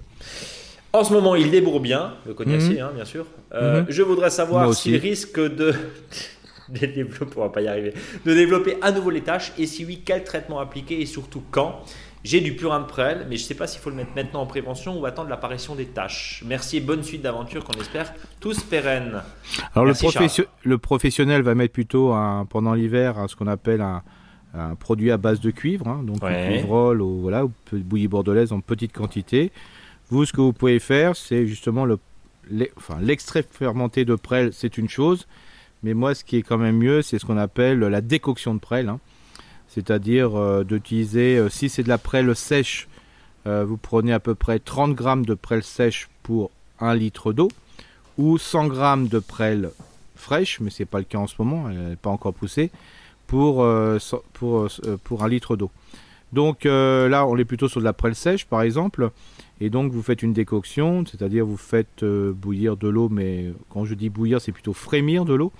[0.93, 2.81] En ce moment, il débourre bien, le cognacier, mhm.
[2.81, 3.25] hein, bien sûr.
[3.53, 3.85] Mhm.
[3.89, 5.73] Je voudrais savoir s'il risque de
[6.69, 7.93] de développer, on va pas y arriver,
[8.25, 11.83] de développer à nouveau les taches et si oui, quel traitement appliquer et surtout quand?
[12.23, 14.41] J'ai du purin de prêle, mais je ne sais pas s'il faut le mettre maintenant
[14.41, 16.43] en prévention ou attendre l'apparition des tâches.
[16.45, 19.23] Merci et bonne suite d'aventure qu'on espère tous pérennes.
[19.73, 22.13] Alors le, professionnel va mettre plutôt
[22.49, 24.03] pendant l'hiver ce qu'on appelle un,
[24.75, 26.63] produit à base de cuivre, hein, donc ouais.
[26.63, 29.51] ou voilà, ou bouillie bordelaise en petite quantité.
[30.09, 31.97] Vous, ce que vous pouvez faire, c'est justement le,
[32.99, 35.25] l'extrait fermenté de prêle, c'est une chose,
[35.83, 38.59] mais moi, ce qui est quand même mieux, c'est ce qu'on appelle la décoction de
[38.59, 38.89] prêle.
[38.89, 38.99] Hein
[39.73, 42.89] c'est-à-dire euh, d'utiliser, euh, si c'est de la prêle sèche,
[43.47, 47.47] euh, vous prenez à peu près 30 grammes de prêle sèche pour 1 litre d'eau,
[48.17, 49.71] ou 100 grammes de prêle
[50.15, 52.69] fraîche, mais ce n'est pas le cas en ce moment, elle n'est pas encore poussée,
[53.27, 53.65] pour,
[54.33, 54.67] pour,
[55.05, 55.71] pour 1 litre d'eau.
[56.33, 59.11] Donc là, on est plutôt sur de la prêle sèche, par exemple.
[59.61, 63.95] Et donc, vous faites une décoction, c'est-à-dire vous faites bouillir de l'eau, mais quand je
[63.95, 65.53] dis bouillir, c'est plutôt frémir de l'eau.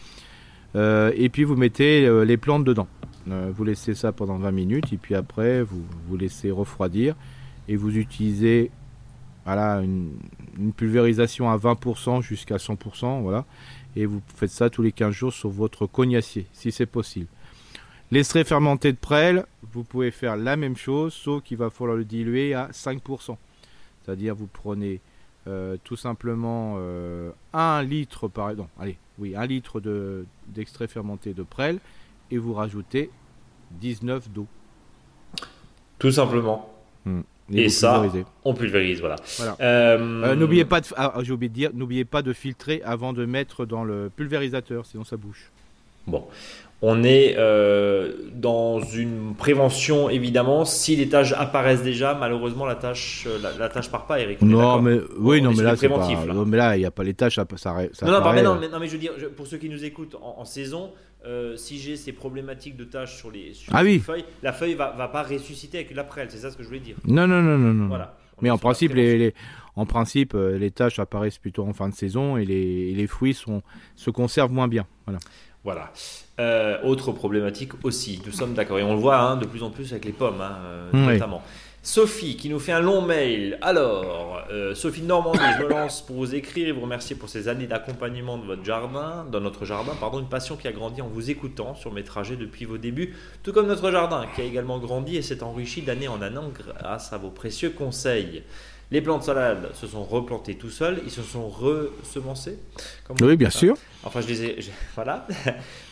[0.75, 2.87] et puis, vous mettez les plantes dedans.
[3.29, 7.15] Euh, vous laissez ça pendant 20 minutes et puis après vous vous laissez refroidir
[7.67, 8.71] et vous utilisez
[9.45, 10.17] voilà, une,
[10.75, 13.21] pulvérisation à 20% jusqu'à 100%.
[13.21, 13.45] Voilà,
[13.95, 17.27] et vous faites ça tous les 15 jours sur votre cognacier si c'est possible.
[18.11, 22.03] L'extrait fermenté de prêle, vous pouvez faire la même chose sauf qu'il va falloir le
[22.03, 23.37] diluer à 5%.
[24.03, 24.99] C'est-à-dire vous prenez
[25.47, 29.81] euh, tout simplement euh, 1 litre par allez, oui, 1 litre
[30.47, 31.79] d'extrait fermenté de prêle
[32.31, 33.09] et vous rajoutez
[33.79, 34.47] 19 d'eau.
[35.99, 36.73] Tout simplement.
[37.05, 37.21] Hmm.
[37.53, 38.03] Et, ça,
[38.45, 39.17] on pulvérise, voilà.
[39.59, 43.11] Euh, euh, n'oubliez pas, de, ah, j'ai oublié de dire, n'oubliez pas de filtrer avant
[43.11, 45.51] de mettre dans le pulvérisateur, sinon ça bouche.
[46.07, 46.25] Bon,
[46.81, 50.65] on est euh, dans une prévention évidemment.
[50.65, 54.41] Si les tâches apparaissent déjà, malheureusement la tâche, la, la tâche part pas, Eric.
[54.41, 57.35] Non, mais oui, non, mais là, pas, mais là, il n'y a pas les tâches,
[57.35, 60.15] ça, ça non, non, mais, non, mais je veux dire, pour ceux qui nous écoutent
[60.21, 60.91] en, saison,
[61.25, 65.07] euh, si j'ai ces problématiques de tâches sur les, ah feuilles, la feuille va, va
[65.07, 66.27] pas ressusciter avec la prêle.
[66.29, 66.95] C'est ça ce que je voulais dire.
[67.05, 67.73] Non, non, non, non.
[67.73, 67.87] non.
[67.87, 68.17] Voilà.
[68.41, 69.35] Mais en principe, les,
[69.75, 73.35] en principe, euh, les tâches apparaissent plutôt en fin de saison et les, les fruits
[73.35, 73.61] sont,
[73.95, 74.87] se conservent moins bien.
[75.05, 75.19] Voilà.
[75.63, 75.91] Voilà.
[76.39, 78.79] Euh, autre problématique aussi, nous sommes d'accord.
[78.79, 80.57] Et on le voit hein, de plus en plus avec les pommes, hein,
[80.91, 81.43] notamment.
[81.83, 83.57] Sophie qui nous fait un long mail.
[83.63, 87.27] Alors, euh, Sophie de Normandie, je me lance pour vous écrire et vous remercier pour
[87.27, 91.01] ces années d'accompagnement de votre jardin, dans notre jardin, pardon, une passion qui a grandi
[91.01, 94.43] en vous écoutant sur mes trajets depuis vos débuts, tout comme notre jardin qui a
[94.43, 98.43] également grandi et s'est enrichi d'année en année grâce à vos précieux conseils.
[98.91, 102.59] Les plantes de salade se sont replantées tout seuls, ils se sont resemencés.
[103.21, 103.75] Oui, bien sûr.
[104.03, 104.59] Enfin, je les ai,
[104.95, 105.25] voilà.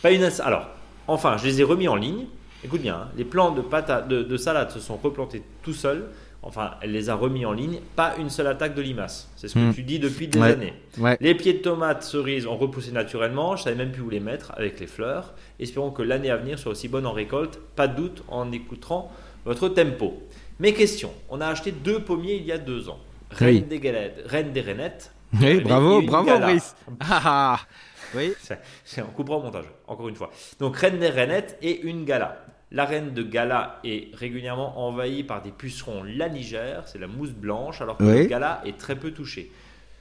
[0.02, 0.68] Pas une, alors,
[1.08, 2.26] enfin, je les ai remis en ligne
[2.64, 6.06] Écoute bien, hein, les plants de, salade se sont replantés tout seuls.
[6.42, 7.80] Enfin, elle les a remis en ligne.
[7.96, 9.30] Pas une seule attaque de limaces.
[9.36, 9.74] C'est ce que hmm.
[9.74, 10.74] tu dis depuis des années.
[11.20, 13.56] Les pieds de tomates, cerises ont repoussé naturellement.
[13.56, 15.34] Je savais même plus où les mettre avec les fleurs.
[15.58, 17.58] Espérons que l'année à venir soit aussi bonne en récolte.
[17.76, 19.10] Pas de doute en écoutant
[19.44, 20.22] votre tempo.
[20.58, 21.12] Mes questions.
[21.28, 23.00] On a acheté deux pommiers il y a deux ans.
[23.30, 25.12] Reine, des, galettes, Reine des Rainettes.
[25.40, 26.74] Oui, bravo, bravo, Brice.
[27.00, 27.60] Ah, ah.
[28.14, 28.32] oui.
[28.84, 30.30] C'est, on coupera au montage, encore une fois.
[30.58, 32.44] Donc, Reine des Rainettes et une gala.
[32.72, 37.80] La reine de Gala est régulièrement envahie par des pucerons lanigères, c'est la mousse blanche,
[37.80, 39.50] alors que le Gala est très peu touché.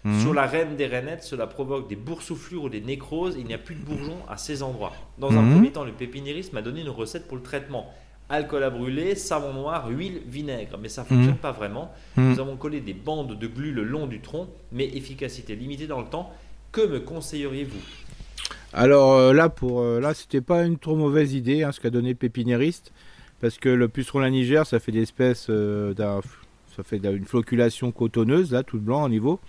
[0.03, 0.19] Mhm.
[0.21, 3.35] Sur la reine des rainettes, cela provoque des boursouflures ou des nécroses.
[3.37, 4.93] Il n'y a plus de bourgeons à ces endroits.
[5.17, 5.53] Dans un mhm.
[5.53, 7.91] premier temps, le pépinériste m'a donné une recette pour le traitement.
[8.29, 10.77] Alcool à brûler, savon noir, huile, vinaigre.
[10.79, 11.37] Mais ça ne fonctionne mhm.
[11.37, 11.91] pas vraiment.
[12.15, 15.99] Nous avons collé des bandes de glu le long du tronc, mais efficacité limitée dans
[15.99, 16.31] le temps.
[16.71, 17.81] Que me conseilleriez-vous?
[18.73, 21.89] Alors euh, là, pour euh, là, c'était pas une trop mauvaise idée hein, ce qu'a
[21.89, 22.91] donné Pépinériste,
[23.41, 25.93] parce que le puceron la Niger, ça fait des espèces euh,
[26.75, 29.39] ça fait une floculation cotonneuse là, tout blanc au niveau.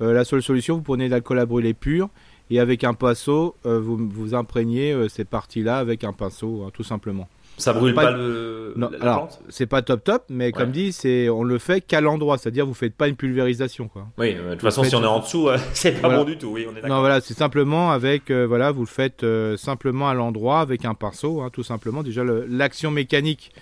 [0.00, 2.10] la seule solution, vous prenez de l'alcool à brûler pur
[2.50, 7.28] et avec un pinceau, vous, vous imprégnez ces parties-là avec un pinceau, hein, tout simplement.
[7.58, 8.72] Ça brûle pas, le.
[8.76, 12.38] Non, alors c'est pas top top, mais comme dit, c'est on le fait qu'à l'endroit,
[12.38, 14.06] c'est-à-dire vous faites pas une pulvérisation quoi.
[14.16, 16.48] Oui, de toute façon, si on est en dessous, c'est pas bon du tout.
[16.48, 20.08] Oui, on est Non, voilà, c'est simplement avec, euh, voilà, vous le faites euh, simplement
[20.08, 22.02] à l'endroit avec un pinceau, hein, tout simplement.
[22.02, 23.52] Déjà, l'action mécanique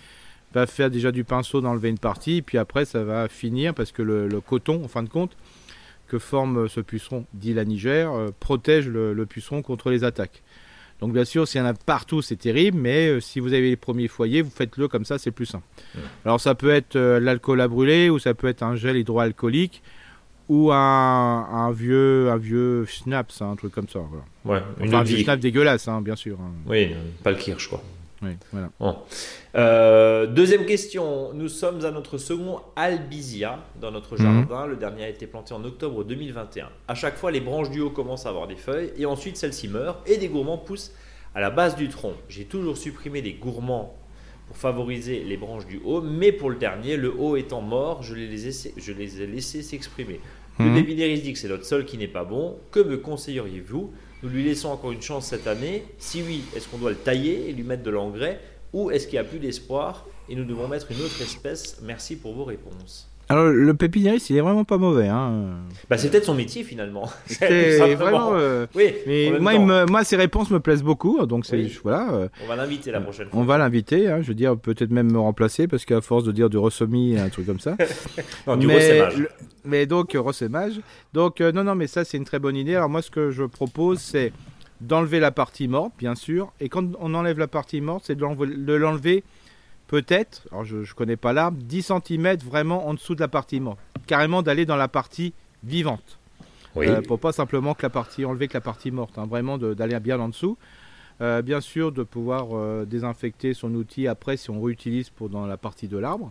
[0.53, 4.03] va faire déjà du pinceau d'enlever une partie, puis après ça va finir parce que
[4.03, 5.37] le, coton, en fin de compte,
[6.09, 10.43] que forme ce puceron, dit la Niger, euh, protège le puceron contre les attaques.
[11.01, 13.69] Donc bien sûr, s'il y en a partout, c'est terrible, mais euh, si vous avez
[13.69, 15.67] les premiers foyers, vous faites-le comme ça, c'est plus simple.
[16.25, 19.83] Alors ça peut être euh, l'alcool à brûler, ou ça peut être un gel hydroalcoolique,
[20.49, 24.01] ou un, vieux un vieux schnapps, hein, un truc comme ça.
[24.45, 26.39] Ouais, enfin, un vieux schnapps dégueulasse, hein, bien sûr.
[26.41, 26.53] Hein.
[26.67, 27.83] Oui, pas le kirsch, quoi.
[28.53, 28.71] Voilà.
[29.55, 31.33] Euh, deuxième question.
[31.33, 34.23] Nous sommes à notre second albizia dans notre mhm.
[34.23, 34.67] jardin.
[34.67, 36.69] Le dernier a été planté en octobre 2021.
[36.89, 39.69] À chaque fois, les branches du haut commencent à avoir des feuilles et ensuite celles-ci
[39.69, 40.93] meurent et des gourmands poussent
[41.35, 42.15] à la base du tronc.
[42.29, 43.95] J'ai toujours supprimé les gourmands
[44.47, 48.15] pour favoriser les branches du haut, mais pour le dernier, le haut étant mort, je
[48.15, 50.21] les, ai, je les ai laissés s'exprimer.
[50.59, 50.85] Le mhm.
[50.85, 52.57] dit que c'est notre sol qui n'est pas bon.
[52.71, 53.93] Que me conseilleriez-vous
[54.27, 55.85] Nous lui laissons encore une chance cette année.
[55.99, 58.41] Si oui, est-ce qu'on doit le tailler et lui mettre de l'engrais
[58.73, 61.79] ou est-ce qu'il n'y a plus d'espoir et nous devons mettre une autre espèce?
[61.83, 63.09] Merci pour vos réponses.
[63.29, 65.09] Alors le pépiniériste, il est vraiment pas mauvais.
[65.09, 65.51] Hein.
[65.91, 67.11] Bah, c'est peut-être son métier finalement.
[67.27, 68.31] C'est vraiment.
[68.35, 68.95] Euh, oui.
[69.07, 72.13] Mais moi, moi, ses réponses me plaisent beaucoup, donc c'est voilà.
[72.13, 73.41] Euh, on va l'inviter la prochaine fois.
[73.41, 74.09] On va l'inviter.
[74.09, 77.19] Hein, je veux dire, peut-être même me remplacer parce qu'à force de dire du ressemis,
[77.19, 77.77] un truc comme ça.
[78.47, 79.09] non, du mais,
[79.65, 80.81] mais donc ressemage.
[81.13, 82.77] Donc euh, non, non, mais ça c'est une très bonne idée.
[82.77, 84.33] Alors moi, ce que je propose, c'est
[84.81, 86.53] d'enlever la partie morte, bien sûr.
[86.61, 89.25] Et quand on enlève la partie morte, c'est de l'enlever
[89.87, 93.61] peut-être, alors je ne connais pas l'arbre, 10 cm vraiment en dessous de la partie
[93.61, 93.79] morte.
[94.07, 95.33] Carrément d'aller dans la partie
[95.65, 96.19] vivante.
[96.75, 96.87] Oui.
[96.89, 99.27] Euh, pour pas simplement que la partie, enlever que la partie morte, hein.
[99.27, 100.59] vraiment d'aller bien en dessous.
[101.23, 105.47] Euh, bien sûr, de pouvoir euh, désinfecter son outil après si on réutilise pour dans
[105.47, 106.31] la partie de l'arbre.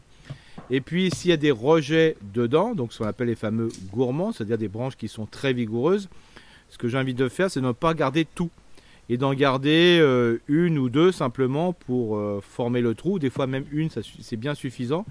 [0.69, 4.31] Et puis s'il y a des rejets dedans, donc ce qu'on appelle les fameux gourmands,
[4.31, 6.07] c'est-à-dire des branches qui sont très vigoureuses,
[6.69, 8.51] ce que j'invite de faire, c'est de ne pas garder tout
[9.09, 13.19] et d'en garder euh, une ou deux simplement pour euh, former le trou.
[13.19, 15.05] Des fois même une, c'est bien suffisant.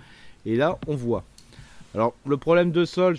[0.46, 1.24] Et là, on voit.
[1.94, 3.16] Alors le problème de sol,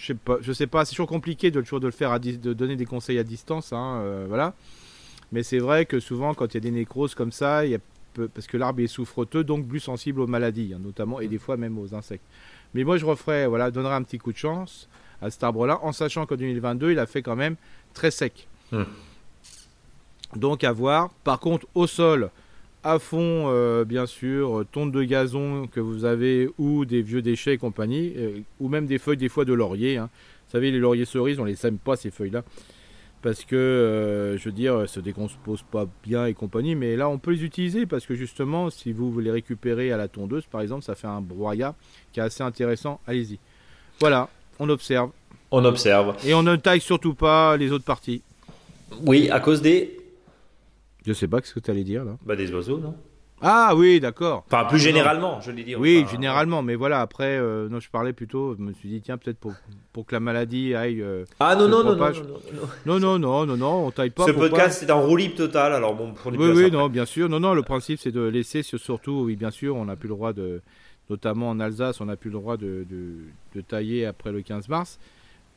[0.00, 2.18] je sais pas, je sais pas, c'est toujours compliqué de toujours de le faire, à
[2.18, 4.54] de donner des conseils à distance, hein, euh, voilà.
[5.32, 7.74] Mais c'est vrai que souvent, quand il y a des nécroses comme ça, il y
[7.74, 7.78] a
[8.34, 11.56] parce que l'arbre est souffreteux, donc plus sensible aux maladies, hein, notamment et des fois
[11.56, 12.24] même aux insectes.
[12.74, 14.88] Mais moi, je referais, voilà, donnerai un petit coup de chance
[15.22, 17.56] à cet arbre-là, en sachant qu'en 2022, il a fait quand même
[17.94, 18.48] très sec.
[18.72, 18.82] Hmm.
[20.36, 21.10] Donc à voir.
[21.24, 22.30] Par contre, au sol,
[22.82, 27.54] à fond, euh, bien sûr, tonte de gazon que vous avez ou des vieux déchets
[27.54, 29.98] et compagnie, euh, ou même des feuilles des fois de laurier.
[29.98, 30.08] Hein.
[30.46, 32.42] Vous savez, les lauriers cerises, on les aime pas ces feuilles-là.
[33.22, 37.18] parce que, euh, je veux dire, se décompose pas bien et compagnie, mais là on
[37.18, 40.82] peut les utiliser parce que justement, si vous les récupérez à la tondeuse, par exemple,
[40.84, 41.74] ça fait un broyat
[42.12, 42.98] qui est assez intéressant.
[43.06, 43.38] Allez-y.
[44.00, 45.10] Voilà, on observe.
[45.50, 46.16] On observe.
[46.24, 48.22] Et on ne taille surtout pas les autres parties.
[49.04, 49.99] Oui, à cause des.
[51.06, 52.16] Je sais pas ce que tu allais dire là?
[52.24, 52.94] Bah des oiseaux, non?
[53.42, 54.44] Ah oui, d'accord.
[54.46, 55.74] Enfin, plus généralement, je l'ai dit.
[55.74, 59.16] Oui, généralement, mais voilà, après, euh, non, je parlais plutôt, je me suis dit, tiens,
[59.16, 59.54] peut-être pour,
[59.94, 61.00] pour que la maladie aille.
[61.00, 62.12] Euh, ah non non non, non,
[62.84, 64.26] non, non, non, non, non, on taille pas.
[64.26, 67.30] Ce podcast, c'est un roue total, alors bon, pour les Oui, oui, non, bien sûr.
[67.30, 70.14] Non, non, le principe, c'est de laisser, surtout, oui, bien sûr, on n'a plus le
[70.14, 70.60] droit de.
[71.08, 73.16] Notamment en Alsace, on n'a plus le droit de, de,
[73.56, 75.00] de tailler après le 15 mars.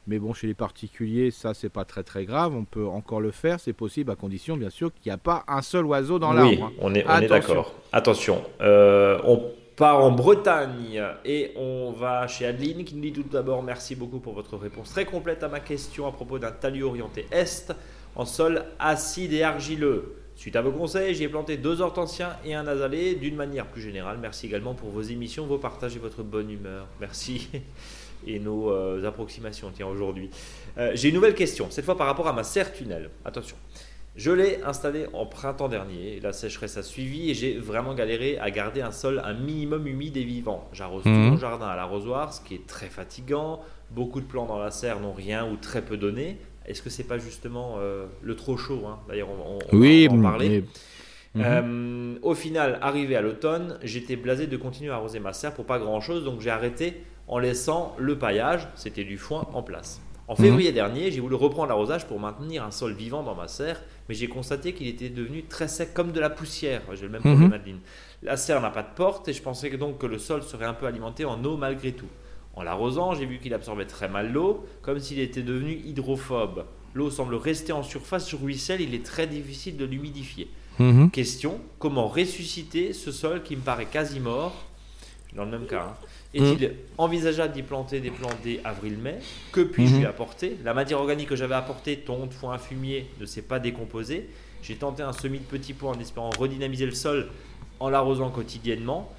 [0.08, 2.56] Mais bon, chez les particuliers, ça, c'est pas très très grave.
[2.56, 5.44] On peut encore le faire, c'est possible, à condition, bien sûr, qu'il n'y a pas
[5.48, 6.52] un seul oiseau dans l'arbre.
[6.52, 6.72] Oui, hein.
[6.80, 7.74] on est, on est d'accord.
[7.92, 9.42] Attention, euh, on
[9.76, 14.20] part en Bretagne et on va chez Adeline qui nous dit tout d'abord merci beaucoup
[14.20, 17.74] pour votre réponse très complète à ma question à propos d'un talus orienté est
[18.16, 20.16] en sol acide et argileux.
[20.36, 24.18] Suite à vos conseils, j'ai planté deux hortensiens et un azalée d'une manière plus générale.
[24.20, 26.88] Merci également pour vos émissions, vos partages et votre bonne humeur.
[27.00, 27.50] Merci.
[28.28, 30.30] Et nos euh, approximations tiens, aujourd'hui.
[30.78, 33.10] Euh, j'ai une nouvelle question, cette fois par rapport à ma serre tunnel.
[33.26, 33.58] Attention.
[34.16, 38.52] Je l'ai installé en printemps dernier, la sécheresse a suivi et j'ai vraiment galéré à
[38.52, 40.70] garder un sol un minimum humide et vivant.
[40.72, 41.32] J'arrose tout mhm.
[41.32, 43.62] mon jardin à l'arrosoir, ce qui est très fatigant.
[43.90, 46.38] Beaucoup de plants dans la serre n'ont rien ou très peu donné.
[46.68, 49.00] Est-ce que c'est pas justement euh, le trop chaud hein?
[49.08, 50.64] D'ailleurs, on, oui, va en parler.
[51.34, 52.20] Mhm.
[52.22, 55.80] au final, arrivé à l'automne, j'étais blasé de continuer à arroser ma serre pour pas
[55.80, 60.02] grand chose, donc j'ai arrêté en laissant le paillage, c'était du foin, en place.
[60.28, 60.76] En février mhm.
[60.76, 64.28] dernier, j'ai voulu reprendre l'arrosage pour maintenir un sol vivant dans ma serre, mais j'ai
[64.28, 66.82] constaté qu'il était devenu très sec comme de la poussière.
[66.94, 67.52] J'ai le même problème.
[67.52, 67.80] Adeline.
[68.22, 70.74] La serre n'a pas de porte et je pensais donc que le sol serait un
[70.74, 72.08] peu alimenté en eau malgré tout.
[72.56, 76.66] En l'arrosant, j'ai vu qu'il absorbait très mal l'eau, comme s'il était devenu hydrophobe.
[76.94, 80.48] L'eau semble rester en surface, je ruisselle, il est très difficile de l'humidifier.
[80.80, 81.12] Mhm.
[81.12, 84.54] Question comment ressusciter ce sol qui me paraît quasi mort?
[85.36, 85.88] Dans le même cas.
[85.90, 86.08] Hein.
[86.34, 86.74] Est-il mm.
[86.98, 89.20] envisageable d'y planter des plantes dès avril-mai
[89.52, 93.44] Que puis-je lui apporter La matière organique que j'avais apportée, tonte, foin, fumier, ne s'est
[93.44, 94.30] pas décomposée.
[94.64, 97.28] J'ai tenté un semis de petits pots en espérant redynamiser le sol
[97.80, 99.12] en l'arrosant quotidiennement.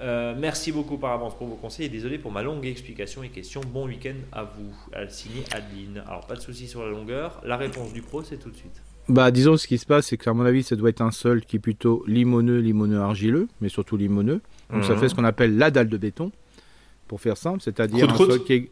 [0.00, 3.28] Euh, merci beaucoup par avance pour vos conseils et désolé pour ma longue explication et
[3.28, 3.60] question.
[3.72, 4.72] Bon week-end à vous.
[5.08, 6.02] Signer Adeline.
[6.06, 7.40] Alors, pas de souci sur la longueur.
[7.44, 8.82] La réponse du pro, c'est tout de suite.
[9.08, 11.42] Bah, disons, ce qui se passe, c'est qu'à mon avis, ça doit être un sol
[11.42, 14.40] qui est plutôt limoneux, limoneux argileux, mais surtout limoneux.
[14.70, 14.98] Donc, ça mm-hmm.
[14.98, 16.32] fait ce qu'on appelle la dalle de béton
[17.06, 18.70] pour faire simple, c'est-à-dire un sol qui est.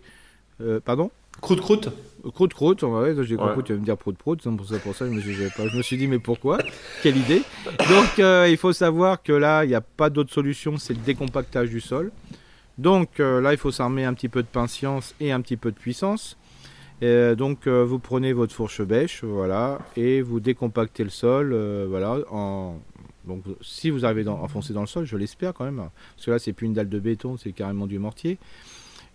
[0.60, 1.88] Euh, pardon Croûte croûte
[2.32, 4.94] Croûte croûte, ouais, j'ai compris, tu vas me dire prout prout, c'est pour ça, pour
[4.94, 6.58] ça je, me suis, pas, je me suis dit mais pourquoi?
[7.02, 7.42] Quelle idée
[7.88, 11.00] Donc euh, il faut savoir que là, il n'y a pas d'autre solution, c'est le
[11.00, 12.12] décompactage du sol.
[12.78, 15.70] Donc euh, là, il faut s'armer un petit peu de patience et un petit peu
[15.70, 16.38] de puissance.
[17.02, 21.52] donc vous prenez votre fourche bêche, voilà, et vous décompactez le sol,
[21.88, 22.78] voilà, en,
[23.26, 26.30] donc si vous arrivez à enfoncer dans le sol, je l'espère quand même, parce que
[26.30, 28.38] là c'est plus une dalle de béton, c'est carrément du mortier.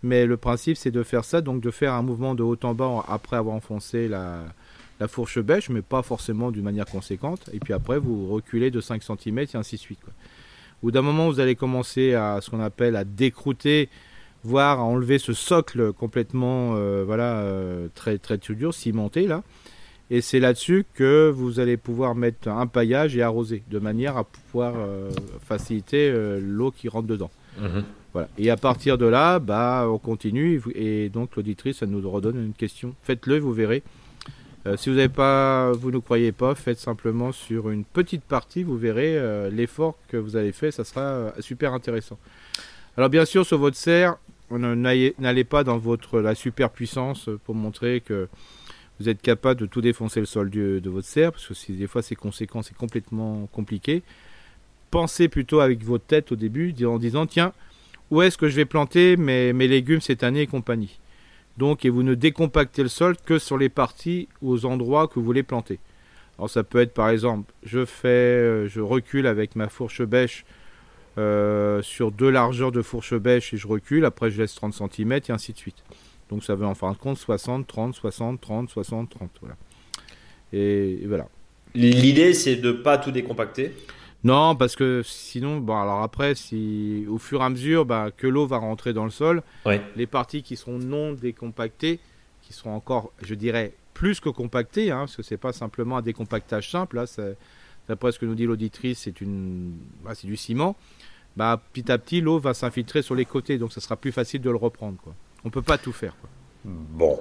[0.02, 2.74] Mais le principe c'est de faire ça, donc de faire un mouvement de haut en
[2.74, 4.45] bas après avoir enfoncé la,
[5.08, 7.50] fourche bêche, mais pas forcément d'une manière conséquente.
[7.54, 10.00] Et puis après vous reculez de 5 cm et ainsi de suite.
[10.82, 13.89] Bout d'un moment vous allez commencer à ce qu'on appelle à décrouter,
[14.43, 19.43] voire à enlever ce socle complètement euh, voilà, euh, très, très dur, cimenté là.
[20.12, 24.24] Et c'est là-dessus que vous allez pouvoir mettre un paillage et arroser, de manière à
[24.24, 25.12] pouvoir euh,
[25.48, 27.30] faciliter euh, l'eau qui rentre dedans.
[27.60, 27.84] Mhm.
[28.13, 28.28] Voilà.
[28.39, 30.62] Et à partir de là, bah, on continue.
[30.74, 32.95] Et donc l'auditrice, ça nous redonne une question.
[33.04, 33.84] Faites-le, vous verrez.
[34.65, 38.63] Euh, si vous n'avez pas, vous ne croyez pas, faites simplement sur une petite partie,
[38.63, 39.17] vous verrez
[39.52, 42.17] l'effort que vous avez fait, ça sera super intéressant.
[42.98, 44.17] Alors bien sûr, sur votre serre,
[44.52, 48.28] n'allez pas dans votre la super puissance pour montrer que
[49.00, 51.88] vous êtes capable de tout défoncer le sol de, votre serre, parce que si, des
[51.88, 54.04] fois c'est conséquent, c'est complètement compliqué.
[54.92, 57.54] Pensez plutôt avec votre tête au début, en disant tiens,
[58.12, 61.00] où est-ce que je vais planter mes, mes légumes cette année et compagnie?
[61.58, 65.16] Donc, et vous ne décompactez le sol que sur les parties ou aux endroits que
[65.16, 65.80] vous voulez planter.
[66.38, 70.46] Alors, ça peut être par exemple, je fais, euh, je recule avec ma fourche bêche
[71.18, 74.06] euh, sur deux largeurs de fourche bêche et je recule.
[74.06, 75.84] Après, je laisse 30 cm et ainsi de suite.
[76.30, 79.30] Donc ça veut en fin de compte 60, 30, 60, 30, 60, 30.
[79.42, 79.56] Voilà.
[80.54, 81.28] Et, voilà.
[81.76, 83.74] L'idée, c'est de pas tout décompacter?
[84.24, 88.28] Non, parce que sinon, bon, alors après, si au fur et à mesure bah, que
[88.28, 89.44] l'eau va rentrer dans le sol,
[89.96, 92.00] les parties qui seront non décompactées,
[92.42, 96.02] qui seront encore, je dirais, plus que compactées, hein, parce que c'est pas simplement un
[96.02, 97.06] décompactage simple, là,
[97.88, 100.76] d'après ce que nous dit l'auditrice, c'est une, bah, c'est du ciment.
[101.38, 104.42] Bah, petit à petit, l'eau va s'infiltrer sur les côtés, donc ça sera plus facile
[104.42, 104.98] de le reprendre.
[105.02, 105.15] Quoi.
[105.45, 106.15] On peut pas tout faire.
[106.65, 107.19] Bon.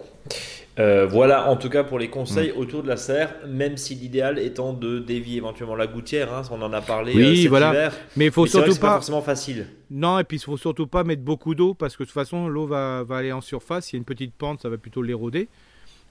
[0.78, 2.58] Euh, voilà en tout cas pour les conseils mm.
[2.58, 6.62] autour de la serre, même si l'idéal étant de dévier éventuellement la gouttière, hein, on
[6.62, 7.90] en a parlé oui, euh, voilà.
[8.16, 8.94] Mais il faut surtout pas...
[8.94, 9.66] forcément facile.
[9.90, 12.48] Non, et puis il faut surtout pas mettre beaucoup d'eau parce que de toute façon
[12.48, 13.92] l'eau va, aller en surface.
[13.92, 15.48] Il y a une petite pente, ça va plutôt l'éroder.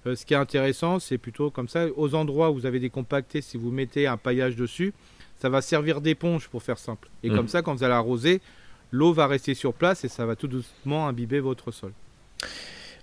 [0.05, 2.89] Euh, ce qui est intéressant, c'est plutôt comme ça, aux endroits où vous avez des
[2.89, 4.93] compactés, si vous mettez un paillage dessus,
[5.37, 7.09] ça va servir d'éponge pour faire simple.
[7.23, 7.35] Et mm.
[7.35, 8.41] comme ça, quand vous allez arroser,
[8.91, 11.91] l'eau va rester sur place et ça va tout doucement imbiber votre sol.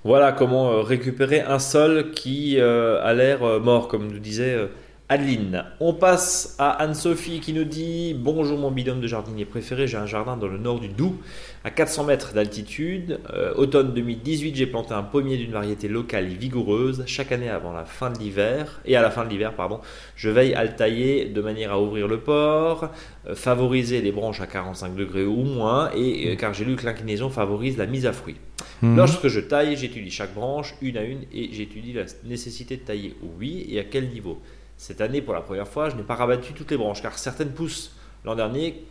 [0.05, 4.69] Voilà comment euh, récupérer un sol qui euh, a l'air euh, mort, comme nous disait
[5.11, 5.65] Adeline.
[5.81, 10.07] On passe à Anne-Sophie qui nous dit Bonjour mon bidôme de jardinier préféré, j'ai un
[10.07, 11.19] jardin dans le nord du Doubs,
[11.63, 13.21] à 400 mètres d'altitude.
[13.31, 17.05] Euh, automne 2018, j'ai planté un pommier d'une variété locale et vigoureuse.
[17.07, 19.81] Chaque année avant la fin de l'hiver, et à la fin de l'hiver, pardon,
[20.17, 22.91] je veille à le tailler de manière à ouvrir le port,
[23.29, 26.87] euh, favoriser les branches à 45 degrés ou moins, et euh, car j'ai lu que
[26.87, 28.37] l'inclinaison favorise la mise à fruit.
[28.81, 28.97] Mhm.
[28.97, 33.15] Lorsque je taille, j'étudie chaque branche une à une et j'étudie la nécessité de tailler
[33.39, 34.41] oui et à quel niveau?
[34.77, 37.53] Cette année, pour la première fois, je n'ai pas rabattu toutes les branches car certaines
[37.53, 37.93] pousses
[38.25, 38.85] l'an dernier,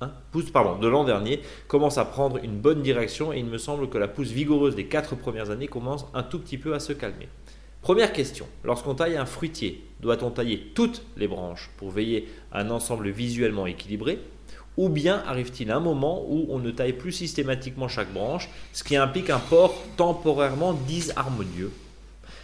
[0.00, 3.98] hein, de l'an dernier commencent à prendre une bonne direction et il me semble que
[3.98, 7.28] la pousse vigoureuse des quatre premières années commence un tout petit peu à se calmer.
[7.82, 12.70] Première question, lorsqu'on taille un fruitier, doit-on tailler toutes les branches pour veiller à un
[12.70, 14.20] ensemble visuellement équilibré?
[14.76, 18.96] Ou bien arrive-t-il un moment où on ne taille plus systématiquement chaque branche, ce qui
[18.96, 21.72] implique un port temporairement disharmonieux?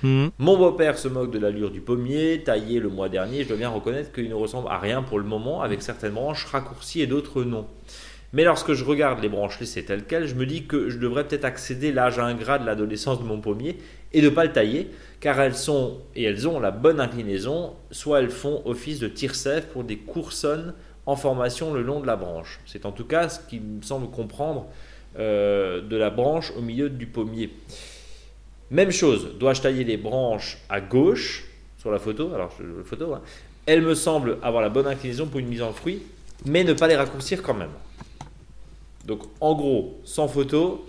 [0.02, 0.30] Mhm.
[0.38, 3.42] Mon beau-père se moque de l'allure du pommier, taillé le mois dernier.
[3.42, 6.44] Je dois bien reconnaître qu'il ne ressemble à rien pour le moment, avec certaines branches
[6.44, 7.66] raccourcies et d'autres non.
[8.32, 11.26] Mais lorsque je regarde les branches laissées telles quelles, je me dis que je devrais
[11.26, 13.78] peut-être accéder l'âge ingrat de l'adolescence de mon pommier
[14.12, 18.20] et ne pas le tailler, car elles sont et elles ont la bonne inclinaison, soit
[18.20, 20.74] elles font office de tire-sève pour des coursonnes
[21.06, 22.60] en formation le long de la branche.
[22.66, 24.66] C'est en tout cas ce qui me semble comprendre
[25.18, 27.50] euh, de la branche au milieu du pommier.
[28.70, 31.44] Même chose, dois-je tailler les branches à gauche
[31.78, 32.32] sur la photo?
[32.34, 33.22] Alors, la photo, hein.
[33.66, 36.02] elle me semble avoir la bonne inclinaison pour une mise en fruit,
[36.44, 37.70] mais ne pas les raccourcir quand même.
[39.06, 40.84] Donc, en gros, sans photo,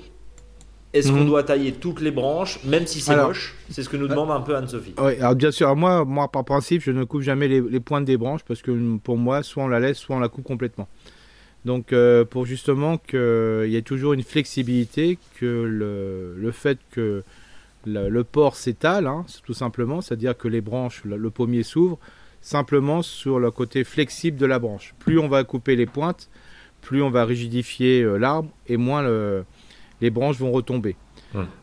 [0.91, 1.27] est-ce qu'on mhm.
[1.27, 3.55] doit tailler toutes les branches, même si c'est moche?
[3.69, 4.95] C'est ce que nous euh, demande un peu Anne-Sophie.
[4.97, 8.17] Oui, alors bien sûr, moi, moi, par principe, je ne coupe jamais les, pointes des
[8.17, 10.89] branches parce que pour moi, soit on la laisse, soit on la coupe complètement.
[11.63, 17.23] Donc, euh, pour justement qu'il y ait toujours une flexibilité, que le, le fait que
[17.85, 21.97] le, port s'étale, hein, tout simplement, c'est-à-dire que les branches, le, pommier s'ouvre
[22.41, 24.93] simplement sur le côté flexible de la branche.
[24.99, 26.29] Plus on va couper les pointes,
[26.81, 29.03] plus on va rigidifier euh, l'arbre et moins
[30.01, 30.95] les branches vont retomber.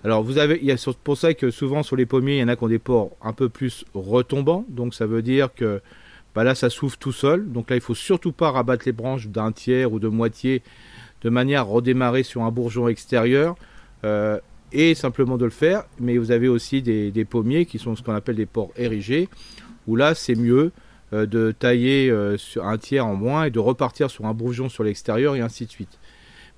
[0.05, 2.45] Alors vous avez, il y a pour ça que souvent sur les pommiers, il y
[2.45, 5.81] en a qui ont des ports un peu plus retombants, donc ça veut dire que
[6.35, 7.51] bah là ça s'ouvre tout seul.
[7.51, 10.63] Donc là il faut surtout pas rabattre les branches d'un tiers ou de moitié
[11.23, 13.57] de manière à redémarrer sur un bourgeon extérieur.
[14.05, 14.39] Euh,
[14.73, 15.85] et simplement de le faire.
[16.01, 19.29] Mais vous avez aussi des, pommiers qui sont ce qu'on appelle des ports érigés,
[19.87, 20.73] où là c'est mieux
[21.13, 24.69] euh, de tailler euh, sur un tiers en moins et de repartir sur un bourgeon
[24.69, 25.99] sur l'extérieur et ainsi de suite.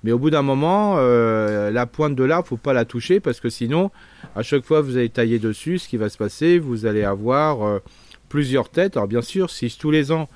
[0.03, 3.41] Mais au bout d'un moment, euh, la pointe de l'arbre, faut pas la toucher parce
[3.41, 3.91] que sinon,
[4.35, 7.03] à chaque fois que vous allez tailler dessus, ce qui va se passer, vous allez
[7.03, 7.81] avoir
[8.29, 8.95] plusieurs têtes.
[8.95, 10.29] Alors bien sûr, si tous les ans,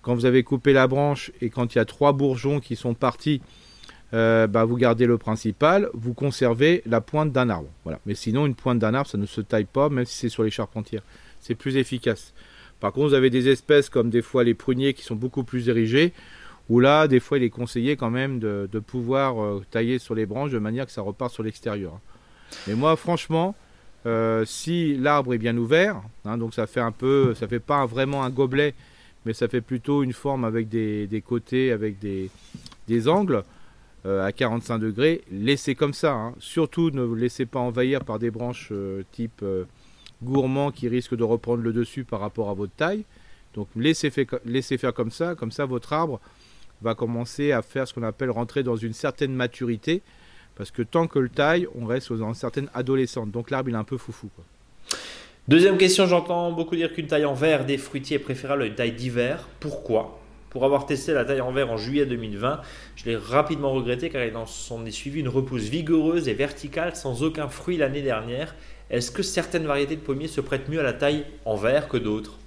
[0.00, 2.94] quand vous avez coupé la branche et quand il y a trois bourgeons qui sont
[2.94, 3.42] partis,
[4.14, 7.68] euh, bah, vous gardez le principal, vous conservez la pointe d'un arbre.
[7.84, 7.98] Voilà.
[8.04, 10.42] Mais sinon, une pointe d'un arbre, ça ne se taille pas, même si c'est sur
[10.42, 11.02] les charpentières.
[11.40, 12.34] C'est plus efficace.
[12.78, 15.68] Par contre, vous avez des espèces comme des fois les pruniers qui sont beaucoup plus
[15.68, 16.12] érigés,
[16.68, 20.26] où là, des fois, il est conseillé quand même de, pouvoir euh, tailler sur les
[20.26, 21.98] branches de manière que ça repart sur l'extérieur.
[22.66, 23.54] Mais moi, franchement,
[24.04, 27.86] euh, si l'arbre est bien ouvert, hein, donc ça fait un peu, ça fait pas
[27.86, 28.74] vraiment un gobelet,
[29.24, 33.42] mais ça fait plutôt une forme avec des, côtés, avec des angles.
[34.04, 36.12] Euh, à 45 degrés, laissez comme ça.
[36.12, 36.34] Hein.
[36.40, 39.64] Surtout ne vous laissez pas envahir par des branches euh, type euh,
[40.24, 43.04] gourmand qui risquent de reprendre le dessus par rapport à votre taille.
[43.54, 46.20] Donc laissez, faire comme ça, comme ça votre arbre
[46.80, 50.02] va commencer à faire ce qu'on appelle rentrer dans une certaine maturité.
[50.56, 53.30] Parce que tant que le taille, on reste dans une certaine adolescente.
[53.30, 54.30] Donc l'arbre il est un peu foufou.
[55.46, 58.74] Deuxième question, j'entends beaucoup dire qu'une taille en verre des fruitiers est préférable à une
[58.74, 59.48] taille d'hiver.
[59.60, 60.21] Pourquoi?
[60.52, 62.60] Pour avoir testé la taille en verre en juillet 2020,
[62.96, 66.94] je l'ai rapidement regretté car il en s'en est suivi une repousse vigoureuse et verticale
[66.94, 68.54] sans aucun fruit l'année dernière.
[68.90, 71.96] Est-ce que certaines variétés de pommiers se prêtent mieux à la taille en verre que
[71.96, 72.38] d'autres?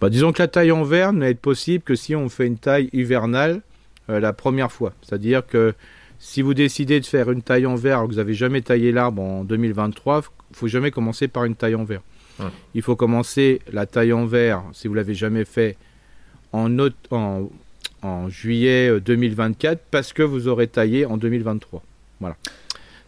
[0.00, 2.88] Bah, Disons que la taille en verre n'est possible que si on fait une taille
[2.94, 3.60] hivernale
[4.08, 4.94] euh, la première fois.
[5.02, 5.74] C'est-à-dire que
[6.18, 9.20] si vous décidez de faire une taille en verre que vous n'avez jamais taillé l'arbre
[9.20, 12.00] en 2023, il ne faut jamais commencer par une taille en verre.
[12.74, 15.76] Il faut commencer la taille en verre, si vous l'avez jamais fait,
[16.56, 17.48] en,
[18.02, 21.82] en, juillet 2024 euh, parce que vous aurez taillé en 2023.
[22.20, 22.36] Voilà.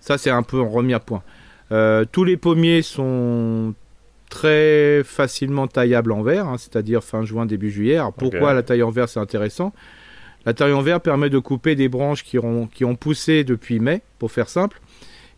[0.00, 1.22] Ça, c'est un peu un premier point.
[2.12, 3.74] tous les pommiers sont
[4.28, 7.98] très facilement taillables en verre, hein, c'est-à-dire fin juin, début juillet.
[8.16, 9.72] pourquoi la taille en verre c'est intéressant?
[10.46, 13.80] La taille en verre permet de couper des branches qui ont, qui ont poussé depuis
[13.80, 14.80] mai, pour faire simple,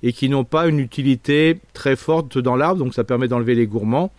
[0.02, 3.66] et qui n'ont pas une utilité très forte dans l'arbre, donc ça permet d'enlever les
[3.66, 4.12] gourmands.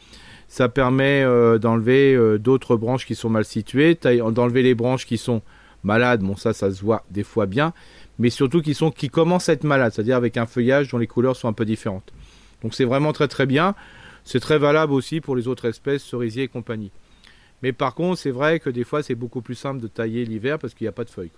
[0.52, 5.18] Ça permet euh, d'enlever euh, d'autres branches qui sont mal situées, d'enlever les branches qui
[5.18, 5.42] sont
[5.86, 6.20] malades.
[6.20, 7.72] Bon, ça, ça se voit des fois bien,
[8.20, 11.08] mais surtout qui sont qui commencent à être malades, c'est-à-dire avec un feuillage dont les
[11.08, 12.12] couleurs sont un peu différentes.
[12.64, 13.76] Donc c'est vraiment très très bien.
[14.26, 16.92] C'est très valable aussi pour les autres espèces, cerisiers et compagnie.
[17.64, 20.60] Mais par contre, c'est vrai que des fois, c'est beaucoup plus simple de tailler l'hiver
[20.60, 21.32] parce qu'il n'y a pas de feuilles.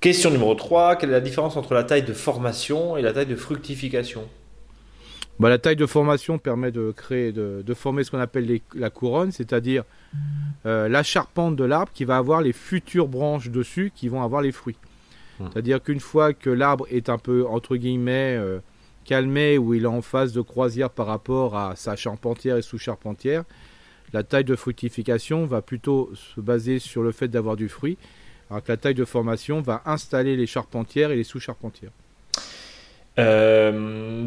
[0.00, 0.94] Question numéro 3.
[0.94, 4.28] Quelle est la différence entre la taille de formation et la taille de fructification?
[5.40, 9.32] Bah, La taille de formation permet de créer, de, former ce qu'on appelle la couronne,
[9.32, 9.84] c'est-à-dire
[10.66, 14.42] euh, la charpente de l'arbre qui va avoir les futures branches dessus qui vont avoir
[14.42, 14.76] les fruits.
[15.38, 15.46] Hmm.
[15.52, 18.58] C'est-à-dire qu'une fois que l'arbre est un peu, entre guillemets, euh,
[19.04, 23.44] calmé, ou il est en phase de croisière par rapport à sa charpentière et sous-charpentière,
[24.12, 27.98] la taille de fructification va plutôt se baser sur le fait d'avoir du fruit
[28.50, 31.90] alors que la taille de formation va installer les charpentières et les sous-charpentières.
[33.18, 34.26] Euh,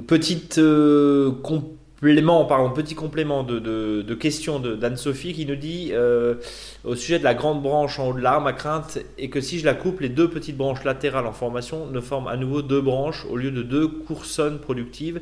[0.57, 6.35] euh, complément, petit complément de, question d'Anne-Sophie qui nous dit euh,
[6.83, 9.59] au sujet de la grande branche en haut de l'arbre, ma crainte est que si
[9.59, 12.81] je la coupe, les deux petites branches latérales en formation ne forment à nouveau deux
[12.81, 15.21] branches au lieu de deux coursonnes productives.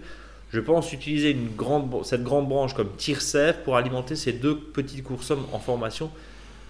[0.52, 5.04] Je pense utiliser une grande, cette grande branche comme tire-sève pour alimenter ces deux petites
[5.04, 6.10] coursonnes en formation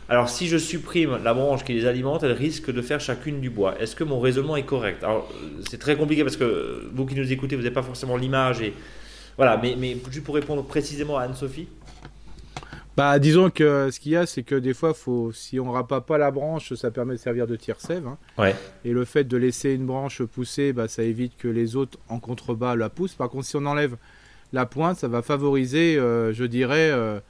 [0.09, 3.51] alors, si je supprime la branche qui les alimente, elles risquent de faire chacune du
[3.51, 3.79] bois.
[3.79, 5.03] Est-ce que mon raisonnement est correct?
[5.03, 5.31] Alors,
[5.69, 8.61] c'est très compliqué parce que vous qui nous écoutez, vous n'avez pas forcément l'image.
[8.61, 8.73] Et...
[9.37, 11.67] Voilà, mais, mais juste pour répondre précisément à Anne-Sophie
[12.97, 16.05] bah, disons que ce qu'il y a, c'est que des fois, faut, si on rappe
[16.05, 18.05] pas la branche, ça permet de servir de tire-sève.
[18.05, 18.17] Hein.
[18.37, 18.53] Ouais.
[18.83, 22.19] Et le fait de laisser une branche pousser, bah, ça évite que les autres en
[22.19, 23.15] contrebas la poussent.
[23.15, 23.95] Par contre, si on enlève
[24.51, 27.21] la pointe, ça va favoriser, euh, je dirais, euh,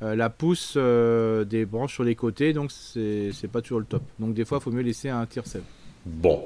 [0.00, 4.02] la pousse euh, des branches sur les côtés, donc c'est pas toujours le top.
[4.18, 5.62] Donc des fois, il faut mieux laisser un tir sève.
[6.04, 6.44] Bon.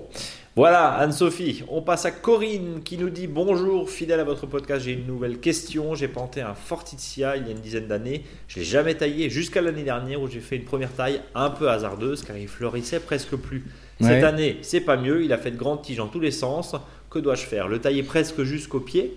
[0.57, 1.65] Voilà, Anne-Sophie.
[1.69, 5.39] On passe à Corinne qui nous dit Bonjour, fidèle à votre podcast, j'ai une nouvelle
[5.39, 5.95] question.
[5.95, 8.25] J'ai planté un Fortitia il y a une dizaine d'années.
[8.49, 11.69] Je l'ai jamais taillé jusqu'à l'année dernière où j'ai fait une première taille un peu
[11.69, 13.65] hasardeuse car il fleurissait presque plus.
[14.01, 15.23] Cette année, c'est pas mieux.
[15.23, 16.75] Il a fait de grandes tiges dans tous les sens.
[17.11, 17.69] Que dois-je faire?
[17.69, 19.13] Le tailler presque jusqu'au pied?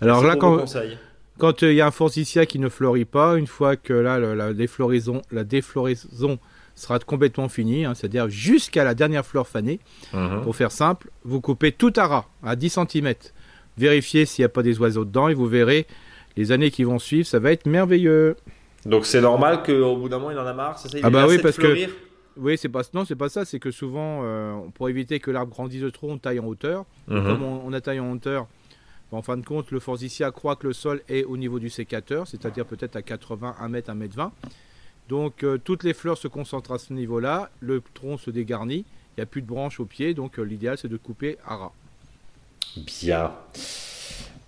[0.00, 0.64] Alors là, quand,
[1.38, 4.18] quand euh, il y a un forsythia qui ne fleurit pas, une fois que là,
[4.18, 6.38] la, défloraison, la défloraison
[6.74, 9.80] sera complètement finie, hein, c'est-à-dire jusqu'à la dernière fleur fanée,
[10.12, 10.42] mhm.
[10.42, 13.14] pour faire simple, vous coupez tout à ras, à 10 cm.
[13.76, 15.86] Vérifiez s'il n'y a pas des oiseaux dedans et vous verrez,
[16.36, 18.36] les années qui vont suivre, ça va être merveilleux.
[18.86, 21.26] Donc c'est normal qu'au bout d'un moment, il en a marre, c'est ça Ah bah
[21.28, 21.88] oui, parce que...
[22.36, 23.44] Oui, c'est pas non, c'est pas ça.
[23.44, 26.84] C'est que souvent, euh, pour éviter que l'arbre grandisse trop, on taille en hauteur.
[27.08, 27.24] Mhm.
[27.24, 28.46] Comme on, a taillé en hauteur,
[29.14, 32.26] en fin de compte, le forsythia croit que le sol est au niveau du sécateur,
[32.26, 34.32] c'est-à-dire peut-être à 80, 1 mètre, 1 mètre 20.
[35.08, 39.20] Donc euh, toutes les fleurs se concentrent à ce niveau-là, le tronc se dégarnit, il
[39.20, 41.72] n'y a plus de branches au pied, donc euh, l'idéal c'est de couper à ras.
[42.76, 43.32] Bien.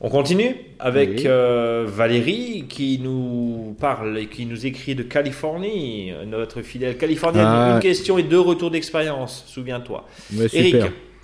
[0.00, 6.60] On continue avec euh, Valérie qui nous parle et qui nous écrit de Californie, notre
[6.60, 7.46] fidèle Californienne.
[7.46, 7.74] Ah.
[7.74, 10.06] Une question et deux retours d'expérience, souviens-toi.
[10.52, 10.76] Eric,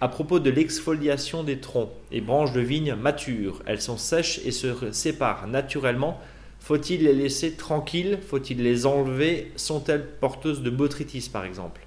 [0.02, 3.62] à propos de l'exfoliation des troncs et branches de vigne matures.
[3.66, 6.20] Elles sont sèches et se séparent naturellement.
[6.58, 8.18] Faut-il les laisser tranquilles?
[8.20, 9.52] Faut-il les enlever?
[9.54, 11.86] Sont-elles porteuses de botrytis par exemple?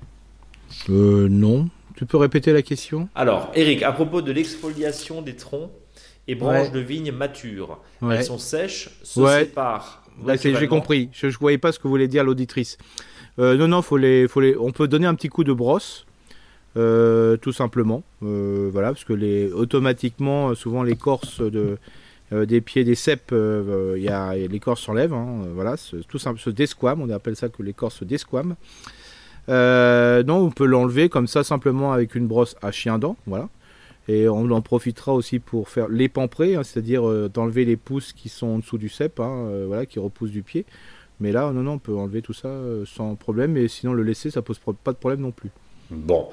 [0.89, 1.67] Euh, Non.
[1.97, 3.09] Tu peux répéter la question?
[3.15, 5.69] Alors, Eric, à propos de l'exfoliation des troncs
[6.29, 10.03] et branches de vigne matures, elles sont sèches, se séparent.
[10.41, 11.09] J'ai compris.
[11.11, 12.77] Je ne voyais pas ce que voulait dire l'auditrice.
[13.39, 16.04] Euh, non, non, faut les, faut les, on peut donner un petit coup de brosse
[16.75, 18.03] tout simplement.
[18.23, 21.77] Euh, voilà, parce que les, automatiquement, euh, souvent l'écorce de,
[22.31, 25.13] des pieds des cèpes, il y a, l'écorce s'enlève.
[25.13, 25.75] Hein, voilà,
[26.07, 28.55] tout simple, se desquame, on appelle ça que l'écorce se desquame.
[29.47, 33.49] non, on peut l'enlever comme ça simplement avec une brosse à chien dent, voilà.
[34.07, 38.47] Et on en profitera aussi pour faire l'épamprer, hein, c'est-à-dire d'enlever les pousses qui sont
[38.47, 40.65] en dessous du cep, hein, voilà, qui repoussent du pied.
[41.19, 42.49] Mais là, non, non, on peut enlever tout ça
[42.85, 45.51] sans problème, et sinon le laisser, ça pose pas de problème non plus.
[45.89, 46.29] Bon.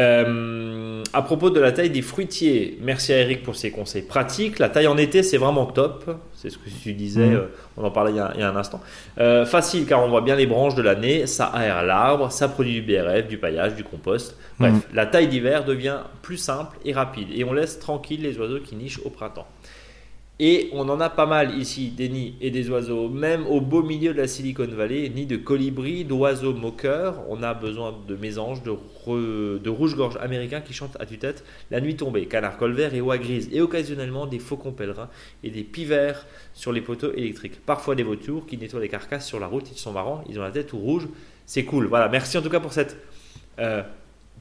[0.00, 4.58] Euh, à propos de la taille des fruitiers, merci à Eric pour ses conseils pratiques.
[4.58, 6.16] La taille en été, c'est vraiment top.
[6.32, 7.34] C'est ce que tu disais, mm.
[7.34, 8.80] euh, on en parlait il y a, un instant.
[9.18, 12.80] Euh, facile car on voit bien les branches de l'année, ça aère l'arbre, ça produit
[12.80, 14.36] du BRF, du paillage, du compost.
[14.58, 14.80] Bref, mm.
[14.94, 18.74] la taille d'hiver devient plus simple et rapide et on laisse tranquille les oiseaux qui
[18.74, 19.46] nichent au printemps.
[20.40, 23.84] Et on en a pas mal ici, des nids et des oiseaux, même au beau
[23.84, 27.22] milieu de la Silicon Valley, nids de colibris, d'oiseaux moqueurs.
[27.28, 32.26] On a besoin de mésanges, de, rouge-gorge américains qui chantent à tue-tête la nuit tombée,
[32.26, 35.08] canards colverts et oies grises, et occasionnellement des faucons pèlerins
[35.44, 37.64] et des pivers sur les poteaux électriques.
[37.64, 40.42] Parfois des vautours qui nettoient les carcasses sur la route, ils sont marrants, ils ont
[40.42, 41.06] la tête tout rouge,
[41.46, 41.86] c'est cool.
[41.86, 42.96] Voilà, merci en tout cas pour cette
[43.60, 43.84] euh,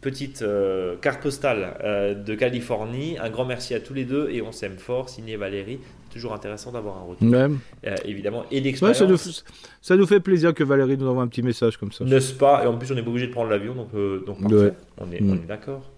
[0.04, 3.18] petite euh, carte postale euh, de Californie.
[3.20, 5.10] Un grand merci à tous les deux et on s'aime fort.
[5.10, 5.80] Signé Valérie.
[6.12, 7.28] Toujours intéressant d'avoir un retour.
[7.28, 7.58] Même.
[7.88, 8.46] Euh, évidemment.
[8.52, 9.44] Et l'expérience.
[9.82, 12.04] ça, nous, fait plaisir que Valérie nous envoie un petit message comme ça.
[12.04, 12.64] N'est-ce pas?
[12.64, 13.74] Et en plus, on n'est pas obligé de prendre l'avion.
[13.74, 13.92] Donc,
[14.26, 15.34] donc on est, mm.
[15.34, 15.90] est d'accord.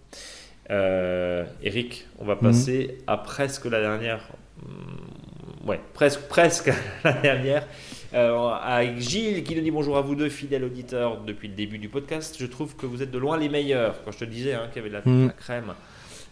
[0.70, 4.30] Eric, on va passer à presque la dernière.
[4.62, 6.72] Mm, ouais, presque, presque
[7.04, 7.68] la dernière.
[8.16, 11.78] Euh, avec Gilles qui nous dit bonjour à vous deux, fidèles auditeurs depuis le début
[11.78, 12.38] du podcast.
[12.40, 13.96] Je trouve que vous êtes de loin les meilleurs.
[14.06, 15.34] Quand je te disais hein, qu'il y avait de la, mm.
[15.38, 15.74] crème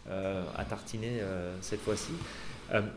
[0.10, 2.14] euh, à tartiner euh, cette fois-ci.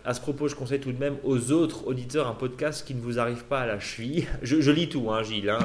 [0.05, 3.01] à ce propos, je conseille tout de même aux autres auditeurs un podcast qui ne
[3.01, 4.25] vous arrive pas à la cheville.
[4.43, 5.51] Je, lis tout, hein, Gilles.
[5.51, 5.59] Hein,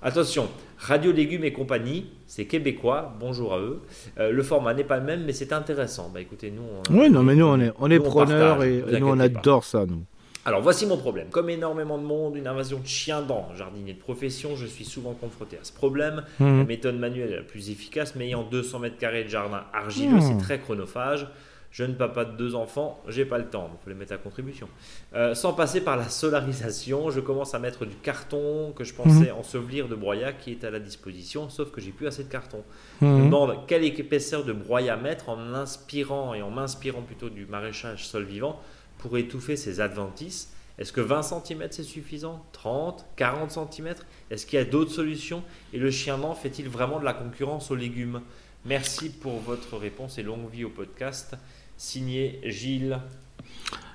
[0.00, 3.82] Attention, Radio Légumes et compagnie, c'est québécois, bonjour à eux.
[4.16, 6.08] le format n'est pas le même, mais c'est intéressant.
[6.14, 6.62] Bah écoutez, nous.
[6.96, 10.04] oui, non, mais nous, on est, on est preneurs et, nous, on adore ça, nous.
[10.48, 11.28] Alors voici mon problème.
[11.28, 15.12] Comme énormément de monde, une invasion de chiens dents, jardinier de profession, je suis souvent
[15.12, 16.24] confronté à ce problème.
[16.40, 16.60] Hmm.
[16.60, 20.22] La méthode manuelle est la plus efficace, mais ayant 200 mètres carrés de jardin argileux,
[20.22, 20.40] c'est hmm.
[20.40, 21.26] très chronophage.
[21.70, 24.70] Jeune papa de deux enfants, j'ai pas le temps, il faut les mettre à contribution.
[25.14, 29.30] Euh, sans passer par la solarisation, je commence à mettre du carton que je pensais
[29.30, 29.38] hmm.
[29.38, 32.64] ensevelir de broyat qui est à la disposition, sauf que j'ai plus assez de carton.
[33.02, 37.44] Je me demande quelle épaisseur de broyat mettre en inspirant et en m'inspirant plutôt du
[37.44, 38.58] maraîchage sol vivant
[38.98, 42.44] pour étouffer ces adventices Est-ce que 20 cm c'est suffisant?
[42.52, 43.94] 30 40 cm
[44.30, 45.42] Est-ce qu'il y a d'autres solutions?
[45.72, 48.20] Et le chien dent fait-il vraiment de la concurrence aux légumes?
[48.64, 51.36] Merci pour votre réponse et longue vie au podcast.
[51.76, 52.98] Signé Gilles.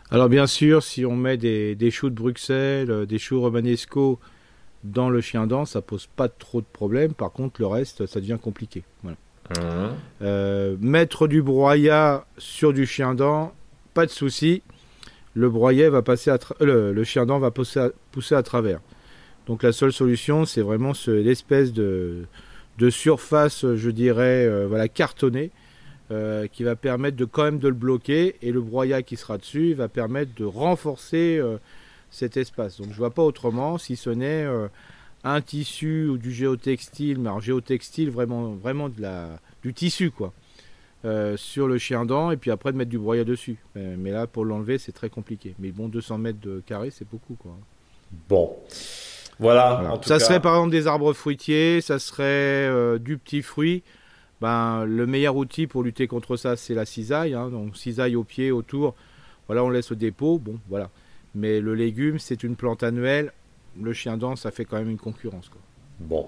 [0.10, 4.20] Alors bien sûr, si on met des, choux de Bruxelles, euh, des choux romanesco
[4.84, 7.14] dans le chien dent, ça pose pas trop de problèmes.
[7.14, 8.84] Par contre, le reste, ça devient compliqué.
[9.02, 9.18] Voilà.
[9.50, 9.96] Mmh.
[10.22, 13.54] Euh, mettre du broyat sur du chien dent,
[13.94, 14.64] pas de souci
[15.34, 18.80] le broyet va passer à le, chien dent va pousser à, pousser à travers.
[19.48, 22.26] Donc la seule solution, c'est vraiment l'espèce de,
[22.78, 25.52] de, surface, je dirais, euh, voilà, cartonnée,
[26.12, 29.38] euh, qui va permettre de quand même de le bloquer, et le broyat qui sera
[29.38, 31.58] dessus va permettre de renforcer euh,
[32.10, 32.80] cet espace.
[32.80, 34.46] Donc je vois pas autrement, si ce n'est
[35.26, 40.34] un tissu ou du géotextile, mais alors géotextile vraiment, vraiment de la, du tissu quoi.
[41.06, 43.58] Euh, sur le chien dent et puis après de mettre du broyat dessus.
[43.76, 45.54] Euh, mais, là, pour l'enlever, c'est très compliqué.
[45.60, 47.36] Mais bon, 200 mètres de carré, c'est beaucoup.
[47.36, 47.52] Quoi.
[48.30, 48.56] Bon.
[49.38, 50.00] Voilà.
[50.04, 53.84] ça serait par exemple des arbres fruitiers, ça serait euh, du petit fruit.
[54.40, 57.34] Ben, le meilleur outil pour lutter contre ça, c'est la cisaille.
[57.34, 57.50] Hein.
[57.50, 58.96] donc cisaille au pied, autour.
[59.48, 60.40] Voilà, on laisse au dépôt.
[60.40, 60.90] Bon, voilà.
[61.36, 63.34] Mais le légume, c'est une plante annuelle.
[63.82, 65.50] Le chien dent, ça fait quand même une concurrence.
[65.50, 65.60] Quoi.
[66.00, 66.28] Bon.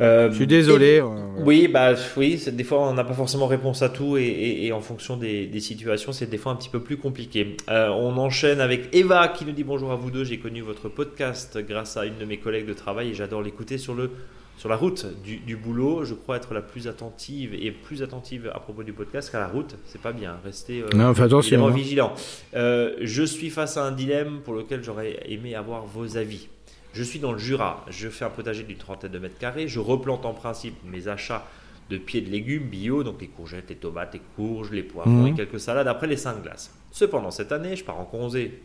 [0.00, 1.00] Euh, je suis désolé.
[1.00, 1.06] Euh,
[1.38, 5.16] oui, bah oui, des fois on n'a pas forcément réponse à tout et, en fonction
[5.16, 7.56] des, situations, c'est des fois un petit peu plus compliqué.
[7.70, 10.24] Euh, on enchaîne avec Eva qui nous dit bonjour à vous deux.
[10.24, 13.78] J'ai connu votre podcast grâce à une de mes collègues de travail et j'adore l'écouter
[13.78, 14.10] sur le
[14.58, 16.04] sur la route du, boulot.
[16.04, 19.48] Je crois être la plus attentive et plus attentive à propos du podcast qu'à la
[19.48, 19.76] route.
[19.84, 20.36] C'est pas bien.
[20.44, 21.70] Restez non, attention, hein.
[21.70, 22.14] vigilant.
[22.54, 26.48] je suis face à un dilemme pour lequel j'aurais aimé avoir vos avis.
[26.96, 29.80] Je suis dans le Jura, je fais un potager d'une trentaine de mètres carrés, je
[29.80, 31.46] replante en principe mes achats
[31.90, 35.26] de pieds de légumes bio, donc les courgettes, les tomates, les courges, les poivrons mhm.
[35.26, 36.74] et quelques salades après les 5 glaces.
[36.90, 38.62] Cependant, cette année, je pars en congé.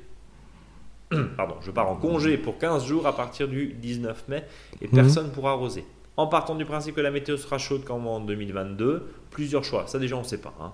[1.35, 4.45] Pardon, je pars en congé pour 15 jours à partir du 19 mai
[4.79, 4.93] et mhm.
[4.93, 5.83] personne ne pourra arroser.
[6.15, 9.87] En partant du principe que la météo sera chaude comme en 2022, plusieurs choix.
[9.87, 10.53] Ça déjà on ne sait pas.
[10.61, 10.71] Hein.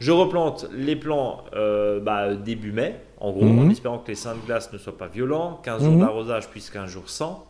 [0.00, 3.70] Je replante les plants euh, bah, début mai, en gros, en mhm.
[3.70, 5.60] espérant que les seins de glace ne soient pas violents.
[5.62, 6.00] 15 jours mhm.
[6.00, 7.46] d'arrosage, puis 15 jours sans.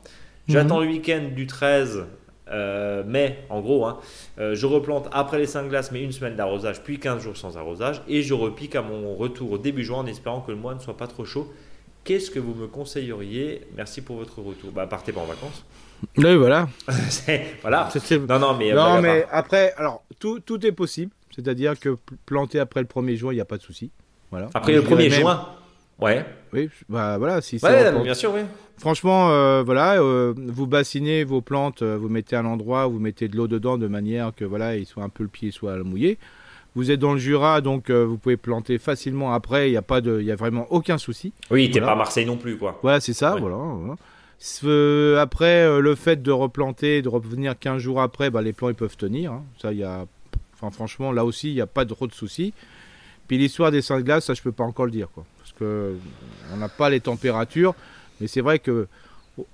[0.48, 0.84] J'attends mhm.
[0.84, 2.06] le week-end du 13
[2.50, 3.86] euh, mai, en gros.
[3.86, 3.98] Hein.
[4.40, 7.36] Euh, je replante après les seins de glace, mais une semaine d'arrosage, puis 15 jours
[7.36, 8.02] sans arrosage.
[8.08, 10.80] Et je repique à mon retour au début juin en espérant que le mois ne
[10.80, 11.52] soit pas trop chaud.
[12.02, 13.68] Qu'est-ce que vous me conseilleriez?
[13.76, 14.72] Merci pour votre retour.
[14.72, 15.64] Bah, partez pas en vacances.
[16.16, 16.68] Oui, voilà.
[17.62, 17.88] voilà.
[18.28, 21.12] Non, non, mais, non, mais après, alors, tout, tout est possible.
[21.42, 23.90] C'est-à-dire que planter après le 1er juin, il n'y a pas de souci.
[24.30, 24.48] Voilà.
[24.54, 25.46] Après le 1er juin
[26.00, 26.24] Ouais.
[26.52, 28.40] Oui, bah voilà, si ouais, bien sûr, oui.
[28.78, 33.28] Franchement, euh, voilà, euh, vous bassinez vos plantes, euh, vous mettez à l'endroit, vous mettez
[33.28, 36.18] de l'eau dedans de manière que voilà, il soit un peu le pied soit mouillé.
[36.74, 39.68] Vous êtes dans le Jura, donc vous pouvez planter facilement après.
[39.68, 41.32] Il n'y a pas de, il y a vraiment aucun souci.
[41.50, 42.78] Oui, t'es pas à Marseille non plus, quoi.
[42.82, 43.56] Voilà, c'est ça, voilà.
[45.20, 48.96] après, le fait de replanter, de revenir 15 jours après, bah, les plants ils peuvent
[48.96, 49.32] tenir.
[49.32, 49.42] Hein.
[49.60, 50.06] Ça, il y a
[50.60, 52.52] Enfin, franchement, là aussi, il n'y a pas trop de soucis.
[53.28, 55.24] Puis l'histoire des seins de glace, ça je peux pas encore le dire, quoi.
[55.38, 55.94] Parce que
[56.52, 57.74] on n'a pas les températures.
[58.20, 58.88] Mais c'est vrai que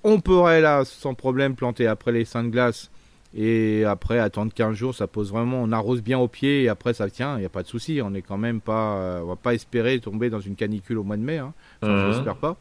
[0.03, 2.91] on pourrait là, sans problème, planter après les seins de glace.
[3.35, 5.63] Et après, attendre 15 jours, ça pose vraiment.
[5.63, 7.37] On arrose bien au pied et après, ça tient.
[7.37, 8.01] Il n'y a pas de souci.
[8.03, 9.21] On est quand même pas.
[9.23, 11.39] On va pas espérer tomber dans une canicule au mois de mai.
[11.39, 11.53] Hein.
[11.83, 12.35] Enfin, mhm.
[12.41, 12.57] pas.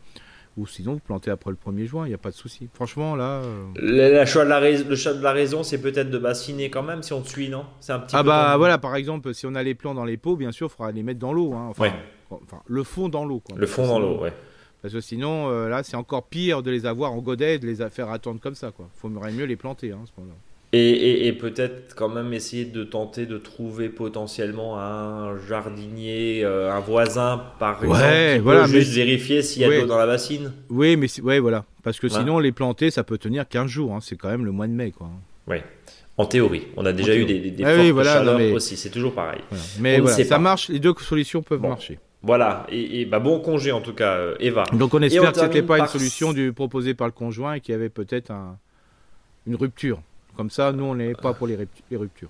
[0.57, 2.05] Ou sinon, vous plantez après le 1er juin.
[2.05, 2.69] Il n'y a pas de souci.
[2.73, 3.41] Franchement, là.
[3.43, 6.83] Euh, le, choix de la le choix de la raison, c'est peut-être de bassiner quand
[6.83, 7.65] même si on te suit, non?
[7.81, 10.15] C'est un petit Ah, bah voilà, par exemple, si on a les plants dans les
[10.15, 11.53] pots, bien sûr, il faudra les mettre dans l'eau.
[11.53, 11.67] Hein.
[11.69, 11.91] Enfin,
[12.29, 13.43] enfin, le fond dans l'eau.
[13.55, 14.33] Le fond dans l'eau, ouais.
[14.81, 17.65] Parce que sinon, euh, là, c'est encore pire de les avoir en godet et de
[17.65, 18.71] les faire attendre comme ça.
[18.77, 20.37] Il faudrait mieux les planter hein, ce moment-là.
[20.73, 27.41] Et, peut-être quand même essayer de tenter de trouver potentiellement un jardinier, euh, un voisin
[27.59, 30.51] par exemple, qui voilà, peut juste vérifier s'il y a de l'eau dans la bassine.
[30.69, 31.63] Oui, mais ouais, voilà.
[31.83, 33.93] Parce que sinon, les planter, ça peut tenir 15 jours.
[33.93, 33.99] Hein.
[34.01, 34.91] C'est quand même le mois de mai.
[34.91, 35.09] Quoi.
[35.47, 35.57] Oui.
[36.17, 39.41] En théorie, on a déjà eu des, des, ah chaleur aussi, c'est toujours pareil.
[39.79, 41.99] Mais voilà, ça marche, les deux solutions peuvent marcher.
[42.23, 44.63] Voilà, et, bah bon congé en tout cas, euh, Eva.
[44.73, 47.59] Donc on espère que ce n'était pas une solution du, proposée par le conjoint et
[47.59, 48.57] qu'il y avait peut-être un,
[49.45, 50.01] une rupture.
[50.35, 51.55] Comme ça, nous, on n'est pas pour les,
[51.91, 52.29] ruptures.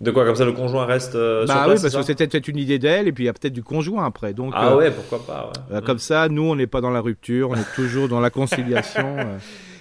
[0.00, 2.58] De quoi Comme ça, le conjoint reste euh, bah oui, parce que c'était peut-être une
[2.58, 4.34] idée d'elle, et puis il y a peut-être du conjoint après.
[4.34, 5.52] Donc, ah euh, ouais, pourquoi pas.
[5.72, 8.30] Euh, comme ça, nous, on n'est pas dans la rupture, on est toujours dans la
[8.30, 9.16] conciliation.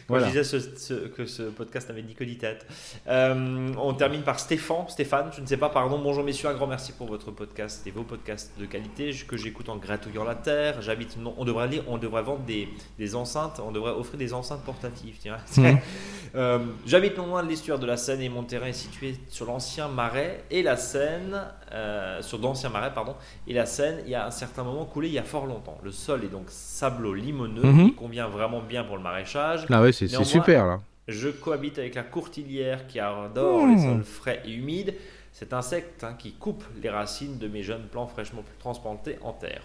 [0.08, 0.30] voilà.
[0.30, 2.66] Je disais que ce podcast n'avait ni que ni tête.
[3.08, 4.66] on termine par Stéphane.
[4.88, 5.99] Stéphane, je ne sais pas, pardon.
[5.99, 9.70] Bonjour messieurs, un grand merci pour votre podcast et vos podcasts de qualité que j'écoute
[9.70, 10.82] en gratouillant la terre.
[10.82, 14.64] J'habite, on devrait lire, on devrait vendre des, des, enceintes, on devrait offrir des enceintes
[14.64, 15.16] portatives.
[15.20, 15.38] Tiens.
[15.58, 15.78] Mmh.
[16.36, 19.45] Euh, j'habite non loin de l'estuaire de la Seine et mon terrain est situé sur
[19.45, 21.45] l'ancien marais et la Seine,
[21.76, 23.15] euh, sur d'anciens marais, pardon,
[23.47, 25.78] et la Seine, il y a un certain moment coulé il y a fort longtemps.
[25.84, 27.88] Le sol est donc sablo-limoneux, mhm.
[27.88, 29.65] il convient vraiment bien pour le maraîchage.
[29.69, 30.80] Ah ouais, c'est super là.
[31.07, 33.84] Je cohabite avec la courtilière qui adore les mmh.
[33.84, 34.95] sols frais et humides.
[35.34, 39.61] Cet insecte hein, qui coupe les racines de mes jeunes plants fraîchement transplantés en terre.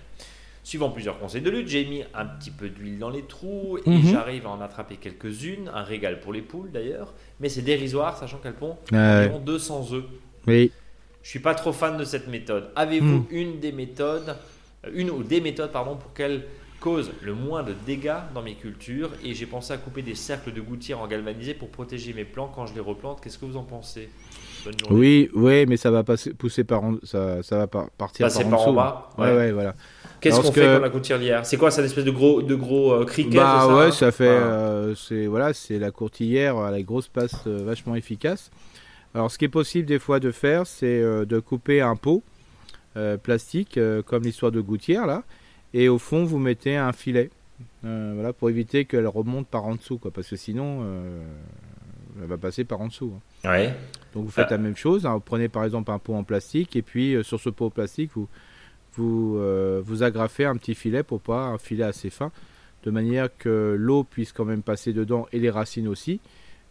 [0.64, 3.90] Suivant plusieurs conseils de lutte, j'ai mis un petit peu d'huile dans les trous et
[3.90, 4.02] mhm.
[4.02, 8.38] j'arrive à en attraper quelques-unes, un régal pour les poules d'ailleurs, mais c'est dérisoire sachant
[8.38, 10.04] qu'elles pondent environ 200 œufs.
[10.46, 10.72] Oui.
[11.30, 12.70] Je suis pas trop fan de cette méthode.
[12.74, 13.26] Avez-vous hmm.
[13.30, 14.34] une des méthodes,
[14.84, 16.42] euh, une ou des méthodes pardon, pour qu'elles
[16.80, 20.52] causent le moins de dégâts dans mes cultures et j'ai pensé à couper des cercles
[20.52, 23.20] de gouttières en galvanisé pour protéger mes plants quand je les replante.
[23.22, 24.08] Qu'est-ce que vous en pensez?
[24.90, 28.66] Oui, oui, mais ça va passer, pousser par ça, ça va partir par, en, par
[28.66, 29.10] en bas.
[29.16, 29.76] Ouais, ouais, voilà.
[30.20, 32.92] Qu'est-ce qu'on fait quand la courtilière C'est quoi C'est une espèce de gros, de gros
[32.92, 33.90] euh, criquet Bah ça, ouais, hein?
[33.92, 34.26] ça fait.
[34.26, 38.50] Euh, c'est voilà, c'est la courtilière à la grosse passe euh, vachement efficace.
[39.14, 42.22] Alors, ce qui est possible des fois de faire, c'est de couper un pot
[43.22, 45.24] plastique, comme l'histoire de gouttière là,
[45.74, 47.30] et au fond vous mettez un filet,
[47.82, 50.84] voilà, pour éviter qu'elle remonte par en dessous, quoi, parce que sinon
[52.20, 53.12] elle va passer par en dessous.
[53.44, 53.50] Hein.
[53.50, 53.74] Ouais.
[54.14, 55.06] Donc vous faites la même chose.
[55.06, 55.14] Hein.
[55.14, 58.28] vous prenez par exemple un pot en plastique et puis sur ce pot plastique vous
[58.94, 62.32] vous, euh, vous agrafez un petit filet pour pas un filet assez fin,
[62.84, 66.20] de manière que l'eau puisse quand même passer dedans et les racines aussi,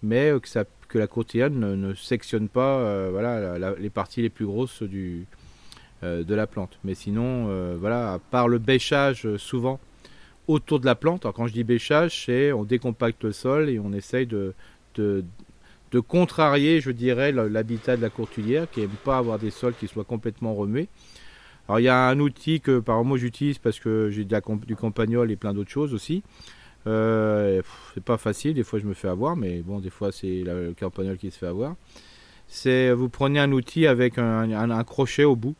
[0.04, 4.30] mais euh, que, ça, que la courtillane ne, sectionne pas euh, voilà, les parties les
[4.30, 5.26] plus grosses du,
[6.04, 6.80] de la plante.
[6.84, 9.80] Mais sinon, voilà, à le bêchage souvent
[10.48, 13.80] autour de la plante, alors quand je dis bêchage, c'est on décompacte le sol et
[13.80, 14.56] on essaye de,
[14.96, 15.24] de,
[16.00, 20.04] contrarier, je dirais, l'habitat de la courtilière qui n'aime pas avoir des sols qui soient
[20.04, 20.88] complètement remués.
[21.68, 25.30] Alors il y a un outil que par moi j'utilise parce que j'ai du campagnol
[25.30, 26.24] et plein d'autres choses aussi.
[26.90, 27.62] Euh,
[27.94, 30.74] c'est pas facile, des fois je me fais avoir, mais bon, des fois c'est le
[30.78, 31.76] campagnol qui se fait avoir.
[32.48, 35.56] C'est vous prenez un outil avec un, crochet au bout,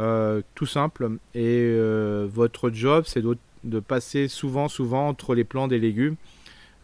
[0.00, 5.68] euh, tout simple, et euh, votre job c'est de, passer souvent, souvent entre les plants
[5.68, 6.16] des légumes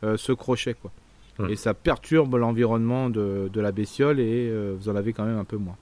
[0.03, 0.93] ce crochet quoi.
[1.49, 5.45] Et ça perturbe l'environnement de, de, la bestiole et vous en avez quand même un
[5.45, 5.77] peu moins.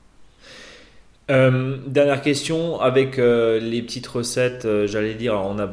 [1.31, 5.68] Euh, dernière question avec euh, les petites recettes, euh, j'allais dire, on a,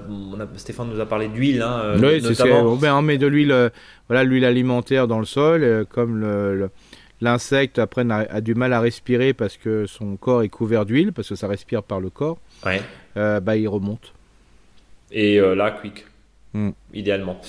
[0.58, 2.74] Stéphane nous a parlé d'huile, hein, oui, notamment.
[2.74, 3.72] On, on met de l'huile,
[4.10, 6.70] voilà, l'huile alimentaire dans le sol, comme
[7.22, 11.30] l'insecte après a, du mal à respirer parce que son corps est couvert d'huile, parce
[11.30, 12.38] que ça respire par le corps.
[12.66, 12.82] Ouais.
[13.16, 14.14] bah il remonte.
[15.14, 16.06] Et là, quick,
[16.54, 16.72] hmm.
[16.94, 17.40] idéalement.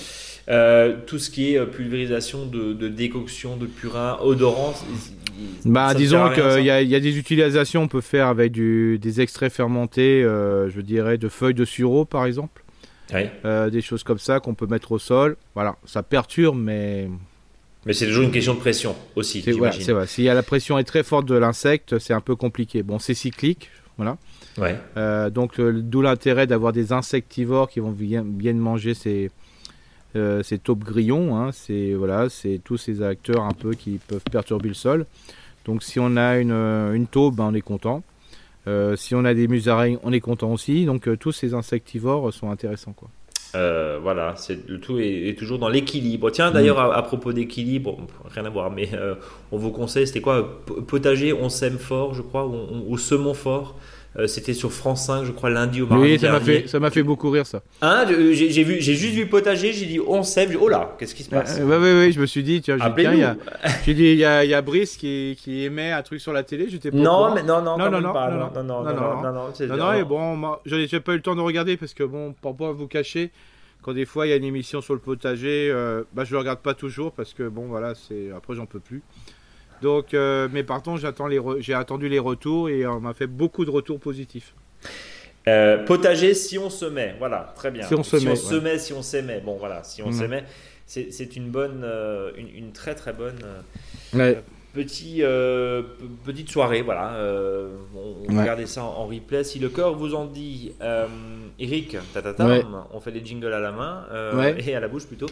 [1.07, 4.73] tout ce qui est pulvérisation de, de décoction, de purin, odorant,
[5.65, 10.23] bah, disons qu'il y, a des utilisations on peut faire avec du, des extraits fermentés,
[10.23, 12.63] euh, je dirais, de feuilles de sureau, par exemple.
[13.13, 15.37] Euh, des choses comme ça qu'on peut mettre au sol.
[15.55, 17.09] Voilà, ça perturbe, mais.
[17.85, 19.41] Mais c'est toujours une question de pression aussi.
[19.41, 19.71] C'est vrai.
[20.17, 22.83] Y a la pression est très forte de l'insecte, c'est un peu compliqué.
[22.83, 24.17] Bon, c'est cyclique, voilà.
[24.57, 24.77] Ouais.
[24.97, 29.31] Euh, donc, d'où l'intérêt d'avoir des insectivores qui vont bien, bien manger ces,
[30.15, 34.23] euh, c'est taupe grillon, hein, c'est voilà, c'est tous ces acteurs un peu qui peuvent
[34.31, 35.05] perturber le sol.
[35.65, 38.03] Donc si on a une, euh, une taupe, ben, on est content.
[38.95, 40.85] si on a des musaraignes, on est content aussi.
[40.85, 42.93] Donc tous ces insectivores sont intéressants.
[42.93, 43.09] Quoi.
[43.55, 44.35] Euh, voilà,
[44.67, 46.29] le tout est, toujours dans l'équilibre.
[46.29, 47.97] Tiens, d'ailleurs, à, propos d'équilibre,
[48.29, 49.15] rien à voir, mais euh,
[49.51, 50.61] on vous conseille, c'était quoi?
[50.87, 53.75] Potager, on sème fort, je crois, ou, ou semons fort.
[54.19, 56.03] Euh, c'était sur France 5, je crois, lundi au mardi.
[56.03, 57.61] Oui, ça m'a fait, ça m'a fait beaucoup rire ça.
[57.81, 61.21] Hein, j'ai, vu, j'ai juste vu potager, j'ai dit on sème, oh là, qu'est-ce qui
[61.21, 64.43] se passe Oui, oui, oui, je me suis dit, tiens, j'ai dit, il y a,
[64.43, 67.35] il y a Brice qui, qui émet un truc sur la télé, j'étais pas non,
[67.35, 70.99] mais non, non, non, non, non, non, non, non, non, non, non, et bon, j'ai
[70.99, 73.31] pas eu le temps de regarder parce que bon, pour pas vous cacher,
[73.83, 76.39] quand des fois il y a une émission sur le potager, euh, bah, je ne
[76.39, 79.01] regarde pas toujours parce que bon voilà, c'est après j'en peux plus.
[79.81, 81.01] Donc, euh, mais par contre,
[81.59, 84.53] j'ai attendu les retours et on m'a fait beaucoup de retours positifs.
[85.47, 87.87] Euh, potager si on se met, voilà, très bien.
[87.87, 90.43] Si on se met, on se met, si on s'aimait, bon voilà, si on s'aimait,
[90.85, 91.85] c'est une bonne,
[92.37, 93.39] une, une, très très bonne
[94.77, 95.81] Petit, euh,
[96.23, 97.13] petite soirée, voilà.
[97.15, 99.43] Euh, on, on regardait ça en, replay.
[99.43, 101.07] Si le cœur vous en dit, euh,
[101.57, 101.97] Eric,
[102.93, 104.05] on fait les jingles à la main
[104.59, 105.25] et à la bouche plutôt.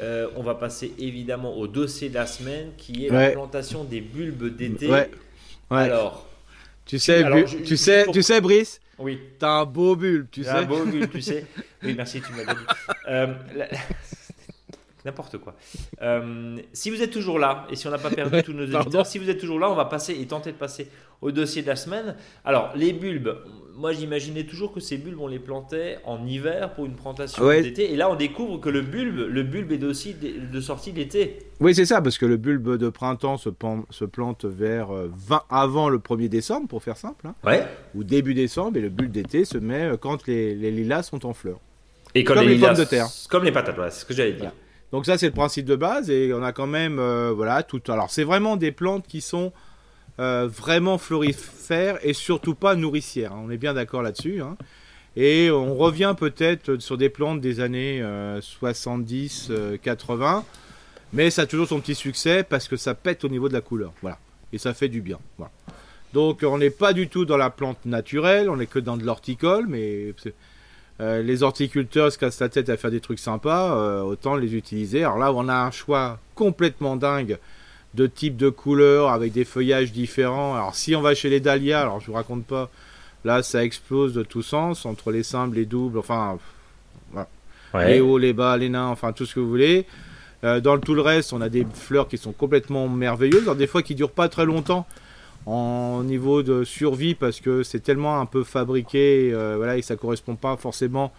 [0.00, 4.54] on va passer évidemment au dossier de la semaine qui est la plantation des bulbes
[4.54, 4.88] d'été.
[5.68, 6.24] Alors,
[6.86, 7.24] tu sais,
[7.64, 8.80] tu sais, tu sais, Brice.
[9.00, 9.18] Oui.
[9.40, 10.50] T'as un beau bulbe, tu sais.
[10.50, 11.44] Un beau bulbe, tu sais.
[11.82, 12.60] Oui, merci, tu m'as dit.
[15.04, 15.54] N'importe quoi.
[16.00, 19.06] Euh, si vous êtes toujours là, et si on n'a pas perdu tous nos auditeurs,
[19.06, 20.88] si vous êtes toujours là, on va passer et tenter de passer
[21.22, 22.16] au dossier de la semaine.
[22.44, 23.36] Alors, les bulbes,
[23.74, 27.92] moi j'imaginais toujours que ces bulbes, on les plantait en hiver pour une plantation d'été.
[27.92, 31.38] Et là, on découvre que le bulbe, le bulbe est aussi de, sortie d'été.
[31.60, 33.50] Oui, c'est ça, parce que le bulbe de printemps se,
[33.90, 37.26] se plante vers 20, euh, avant le 1er décembre, pour faire simple.
[37.26, 37.64] Hein, ouais.
[37.94, 41.32] Ou début décembre, et le bulbe d'été se met euh, quand les, lilas sont en
[41.32, 41.60] fleurs.
[42.14, 43.06] Et comme, les, pommes de terre.
[43.30, 44.52] Comme les patates, c'est ce que j'allais dire.
[44.92, 47.82] Donc ça c'est le principe de base et on a quand même euh, voilà tout.
[47.88, 49.52] Alors c'est vraiment des plantes qui sont
[50.20, 53.32] euh, vraiment florifères et surtout pas nourricières.
[53.32, 53.42] Hein.
[53.46, 54.42] On est bien d'accord là-dessus.
[54.42, 54.56] Hein.
[55.16, 58.02] Et on revient peut-être sur des plantes des années
[58.40, 60.44] 70, euh, 80,
[61.12, 63.60] mais ça a toujours son petit succès parce que ça pète au niveau de la
[63.60, 63.92] couleur.
[64.02, 64.18] Voilà.
[64.54, 65.18] Et ça fait du bien.
[66.12, 69.04] Donc on n'est pas du tout dans la plante naturelle, on n'est que dans de
[69.04, 70.14] l'horticole, mais
[71.00, 74.54] euh, les horticulteurs se cassent la tête à faire des trucs sympas, euh, autant les
[74.54, 75.04] utiliser.
[75.04, 77.38] Alors là, on a un choix complètement dingue
[77.94, 80.54] de types de couleurs avec des feuillages différents.
[80.54, 82.70] Alors si on va chez les dahlias, alors je vous raconte pas,
[83.24, 86.38] là ça explose de tous sens entre les simples, les doubles, enfin
[87.74, 89.86] les hauts, les bas, les nains, enfin tout ce que vous voulez.
[90.44, 93.66] Euh, dans tout le reste, on a des fleurs qui sont complètement merveilleuses, alors des
[93.66, 94.86] fois qui durent pas très longtemps
[95.46, 99.96] en niveau de survie parce que c'est tellement un peu fabriqué euh, voilà, et ça
[99.96, 101.12] correspond pas forcément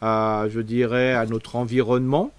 [0.00, 2.32] à, je dirais, à notre environnement.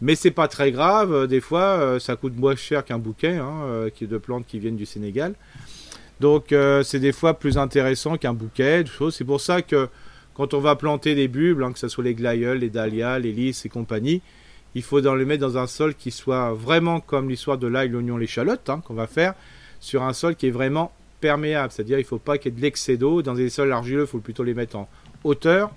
[0.00, 3.62] Mais c'est pas très grave, des fois euh, ça coûte moins cher qu'un bouquet hein,
[3.64, 5.34] euh, qui est de plantes qui viennent du Sénégal.
[6.20, 8.82] Donc c'est des fois plus intéressant qu'un bouquet.
[9.12, 9.88] C'est pour ça que
[10.34, 13.30] quand on va planter des bulbes, hein, que ce soit les glaïeuls, les dahlias, les
[13.30, 14.20] lys et compagnie,
[14.74, 17.90] il faut dans les mettre dans un sol qui soit vraiment comme l'histoire de l'ail,
[17.90, 19.34] l'oignon, l'échalote hein, qu'on va faire
[19.80, 21.72] sur un sol qui est vraiment perméable.
[21.72, 23.22] C'est-à-dire il ne faut pas qu'il y ait de l'excès d'eau.
[23.22, 24.88] Dans des sols argileux, il faut plutôt les mettre en
[25.24, 25.70] hauteur.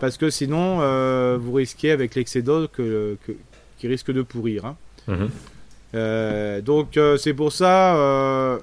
[0.00, 3.16] Parce que sinon, euh, vous risquez avec l'excès d'eau que,
[3.78, 4.66] qui risque de pourrir.
[4.66, 4.76] Hein.
[5.08, 5.30] Mhm.
[5.94, 8.58] Euh, donc euh, c'est pour ça,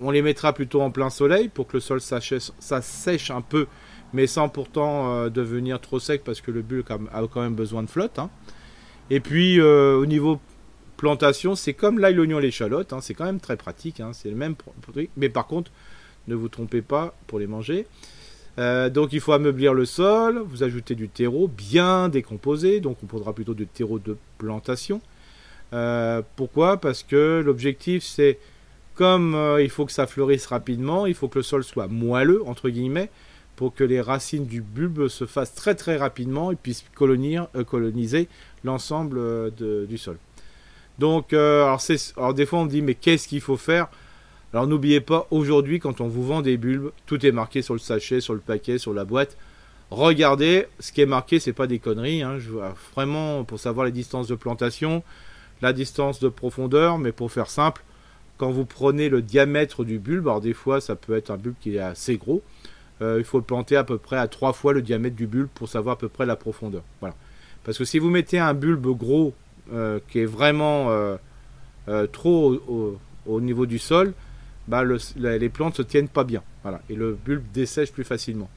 [0.00, 3.66] on les mettra plutôt en plein soleil pour que le sol ça sèche un peu,
[4.12, 7.90] mais sans pourtant devenir trop sec parce que le bulbe a quand même besoin de
[7.90, 8.18] flotte.
[8.18, 8.30] Hein.
[9.10, 10.40] Et puis au niveau
[10.98, 14.36] plantation, c'est comme l'ail, l'oignon, l'échalote, hein, c'est quand même très pratique, hein, c'est le
[14.36, 15.70] même produit, mais par contre,
[16.26, 17.86] ne vous trompez pas pour les manger.
[18.58, 23.06] Euh, donc il faut ameublir le sol, vous ajoutez du terreau bien décomposé, donc on
[23.06, 25.00] prendra plutôt du terreau de plantation.
[25.72, 26.78] Euh, pourquoi?
[26.78, 28.38] Parce que l'objectif c'est,
[28.96, 32.42] comme euh, il faut que ça fleurisse rapidement, il faut que le sol soit moelleux,
[32.44, 33.10] entre guillemets,
[33.54, 38.28] pour que les racines du bulbe se fassent très très rapidement et puissent coloniser
[38.64, 40.18] l'ensemble du sol.
[40.98, 41.76] Donc, euh,
[42.16, 43.88] alors, des fois on dit mais qu'est-ce qu'il faut faire?
[44.52, 47.80] Alors n'oubliez pas, aujourd'hui quand on vous vend des bulbes, tout est marqué sur le
[47.80, 49.36] sachet, sur le paquet, sur la boîte.
[49.90, 52.22] Regardez, ce qui est marqué, c'est pas des conneries.
[52.22, 52.38] Hein.
[52.94, 55.02] Vraiment pour savoir les distances de plantation,
[55.62, 57.82] la distance de profondeur, mais pour faire simple,
[58.36, 61.56] quand vous prenez le diamètre du bulbe, alors des fois ça peut être un bulbe
[61.60, 62.42] qui est assez gros,
[63.02, 65.68] euh, il faut planter à peu près à trois fois le diamètre du bulbe pour
[65.68, 66.82] savoir à peu près la profondeur.
[67.00, 67.14] Voilà.
[67.64, 69.34] Parce que si vous mettez un bulbe gros
[70.08, 71.16] qui est vraiment euh,
[71.88, 74.12] euh, trop au, niveau du sol,
[74.66, 74.82] bah,
[75.16, 76.42] les plantes se tiennent pas bien.
[76.62, 78.50] Voilà, et le bulbe dessèche plus facilement.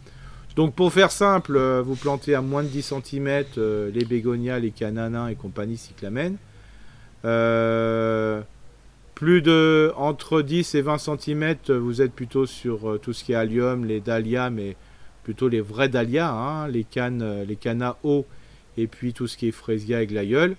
[0.55, 3.45] Donc pour faire simple, vous plantez à moins de 10 cm
[3.93, 6.37] les bégonias, les cananins et compagnie cyclamènes.
[9.15, 13.35] Plus de entre 10 et 20 cm, vous êtes plutôt sur tout ce qui est
[13.35, 14.75] allium, les dahlias, mais
[15.23, 17.57] plutôt les vrais dahlias, hein, les cannes, les
[18.77, 20.55] et puis tout ce qui est fraisia et glaïeul.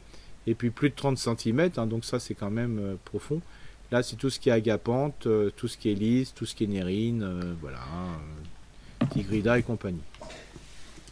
[0.47, 3.41] Et puis plus de 30 cm, hein, donc ça c'est quand même profond.
[3.91, 6.65] Là, c'est tout ce qui est agapante, tout ce qui est lisse, tout ce qui
[6.65, 7.81] est nérine, voilà,
[9.11, 10.01] Tigrida et compagnie.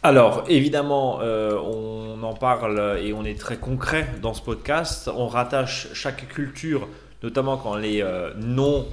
[0.03, 5.11] Alors, évidemment, euh, on en parle et on est très concret dans ce podcast.
[5.15, 6.87] On rattache chaque culture,
[7.21, 8.87] notamment quand elle est euh, non,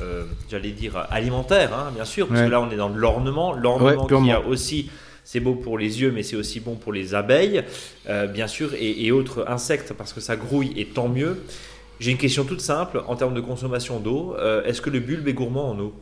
[0.00, 3.52] euh, j'allais dire, alimentaire, hein, bien sûr, parce que là, on est dans l'ornement.
[3.52, 4.90] L'ornement qui a aussi,
[5.24, 7.64] c'est beau pour les yeux, mais c'est aussi bon pour les abeilles,
[8.32, 11.42] bien sûr, et, autres insectes, parce que ça grouille, et tant mieux.
[12.00, 14.36] J'ai une question toute simple en termes de consommation d'eau.
[14.64, 15.94] Est-ce que le bulbe est gourmant en eau?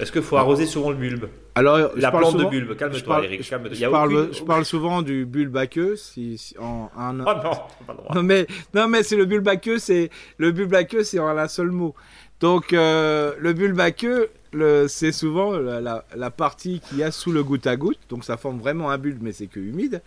[0.00, 1.26] Est-ce qu'il faut arroser souvent le bulbe?
[1.54, 2.76] Alors, la plante de bulbe.
[2.76, 3.42] Calme-toi, Eric.
[3.42, 5.96] Je, parle, souvent du bulbe aqueux.
[5.96, 7.18] Si, en, un...
[7.20, 8.14] Oh non, pas droit.
[8.14, 9.48] Non mais, non mais c'est le bulbe
[9.78, 11.94] c'est le bulbe aqueux, c'est en un seul mot.
[12.40, 14.30] Donc euh, le bulbe aqueux,
[14.88, 17.98] c'est souvent la, partie qu'il y a sous le goutte à goutte.
[18.08, 20.02] Donc ça forme vraiment un bulbe, mais c'est que humide.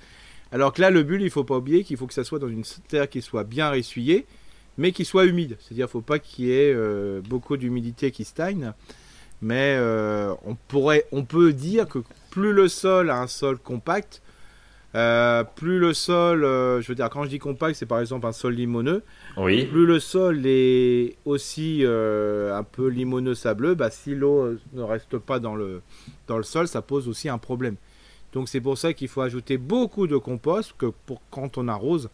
[0.51, 2.49] Alors que là, le bulbe, il faut pas oublier qu'il faut que ça soit dans
[2.49, 4.25] une terre qui soit bien ressuyée,
[4.77, 5.57] mais qui soit humide.
[5.59, 8.73] C'est-à-dire, faut pas qu'il y ait euh, beaucoup d'humidité qui stagne.
[9.41, 10.55] Mais euh, on,
[11.11, 14.21] on peut dire que plus le sol a un sol compact,
[14.95, 18.25] euh, plus le sol, euh, je veux dire, quand je dis compact, c'est par exemple
[18.27, 19.03] un sol limoneux.
[19.37, 19.65] Oui.
[19.65, 25.39] Plus le sol est aussi un peu limoneux sableux, bah, si l'eau ne reste pas
[25.39, 25.81] dans le,
[26.27, 27.75] dans le sol, ça pose aussi un problème.
[28.33, 32.09] Donc c'est pour ça qu'il faut ajouter beaucoup de compost que pour quand on arrose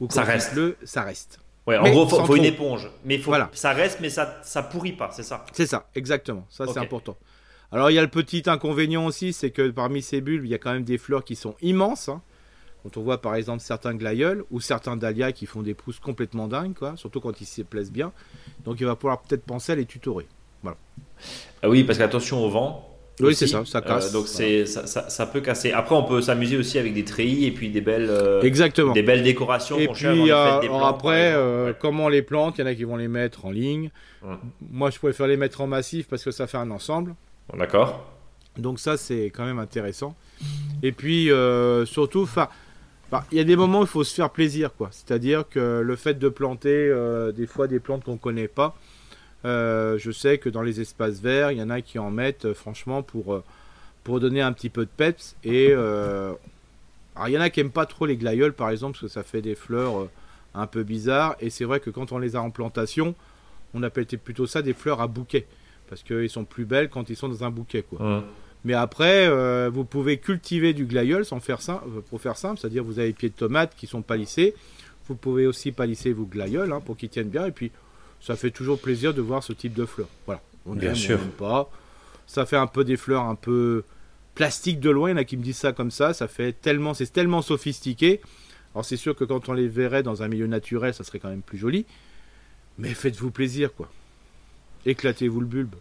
[0.00, 0.54] ou quand ça reste.
[0.54, 1.40] Le, ça reste.
[1.66, 2.90] Ouais, en gros, faut, faut une éponge.
[3.04, 3.50] Mais faut, voilà.
[3.54, 5.46] ça reste, mais ça, ça pourrit pas, c'est ça?
[5.52, 6.46] C'est ça, exactement.
[6.50, 7.16] Ça, c'est important.
[7.74, 10.54] Alors, il y a le petit inconvénient aussi, c'est que parmi ces bulbes, il y
[10.54, 12.08] a quand même des fleurs qui sont immenses.
[12.08, 12.22] Hein.
[12.84, 16.46] Quand on voit par exemple certains glaïeuls ou certains dahlias qui font des pousses complètement
[16.46, 18.12] dingues, quoi, surtout quand ils se plaisent bien.
[18.64, 20.28] Donc, il va falloir peut-être penser à les tutorer.
[20.62, 20.76] Voilà.
[21.62, 22.94] Ah oui, parce qu'attention au vent.
[23.20, 24.10] Oui, c'est ça, ça casse.
[24.10, 25.72] Euh, donc c'est ça, ça, peut casser.
[25.72, 28.92] Après, on peut s'amuser aussi avec des treillis et puis des belles, euh, Exactement.
[28.92, 29.78] des belles décorations.
[29.78, 33.46] Et puis après, euh, comment les plantes, il y en a qui vont les mettre
[33.46, 33.90] en ligne.
[34.70, 37.14] Moi, je préfère les mettre en massif parce que ça fait un ensemble.
[37.52, 38.10] D'accord.
[38.56, 40.16] Donc ça, c'est quand même intéressant.
[40.82, 41.30] Et puis
[41.86, 42.48] surtout, enfin.
[43.30, 44.88] Il y a des moments où il faut se faire plaisir, quoi.
[44.90, 46.92] C'est-à-dire que le fait de planter
[47.36, 48.74] des fois des plantes qu'on connaît pas,
[49.44, 52.46] euh, je sais que dans les espaces verts, il y en a qui en mettent
[52.46, 53.42] euh, franchement pour, euh,
[54.18, 55.36] donner un petit peu de peps.
[55.44, 59.08] Et il y en a qui aiment pas trop les glaïeuls par exemple parce que
[59.08, 60.08] ça fait des fleurs
[60.54, 61.36] un peu bizarres.
[61.40, 63.14] Et c'est vrai que quand on les a en plantation,
[63.74, 65.46] on appelle plutôt ça des fleurs à bouquet
[65.88, 68.24] parce qu'ils sont plus belles quand ils sont dans un bouquet quoi.
[68.64, 69.28] Mais après,
[69.68, 73.14] vous pouvez cultiver du glaïeul sans faire simple, pour faire simple, c'est-à-dire vous avez des
[73.14, 74.54] pieds de tomates qui sont palissés.
[75.06, 77.44] Vous pouvez aussi palisser vos glaïeuls hein, pour qu'ils tiennent bien.
[77.46, 77.70] Et puis
[78.20, 80.08] ça fait toujours plaisir de voir ce type de fleurs.
[80.24, 80.40] Voilà.
[80.64, 81.18] On Bien sûr.
[81.36, 81.70] pas.
[82.26, 83.84] Ça fait un peu des fleurs un peu
[84.34, 85.10] plastiques de loin.
[85.10, 86.14] Il y en a qui me disent ça comme ça.
[86.14, 88.22] Ça fait tellement, c'est tellement sophistiqué.
[88.74, 91.28] Alors c'est sûr que quand on les verrait dans un milieu naturel, ça serait quand
[91.28, 91.84] même plus joli.
[92.78, 93.90] Mais faites-vous plaisir, quoi.
[94.86, 95.74] Éclatez-vous le bulbe.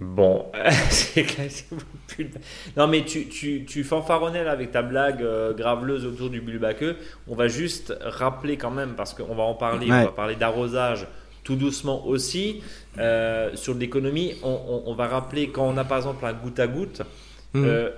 [0.00, 0.46] Bon,
[1.16, 2.36] éclatez-vous le bulbe.
[2.76, 6.64] Non mais tu, tu, tu fanfaronnais là avec ta blague euh, graveleuse autour du bulbe
[6.64, 6.96] à queue.
[7.28, 11.06] On va juste rappeler quand même, parce qu'on va en parler, on va parler d'arrosage
[11.44, 12.62] tout doucement aussi.
[12.98, 17.02] Euh, sur l'économie, on, va rappeler quand on a par exemple un goutte à goutte,
[17.52, 17.64] mhm.
[17.64, 17.90] euh,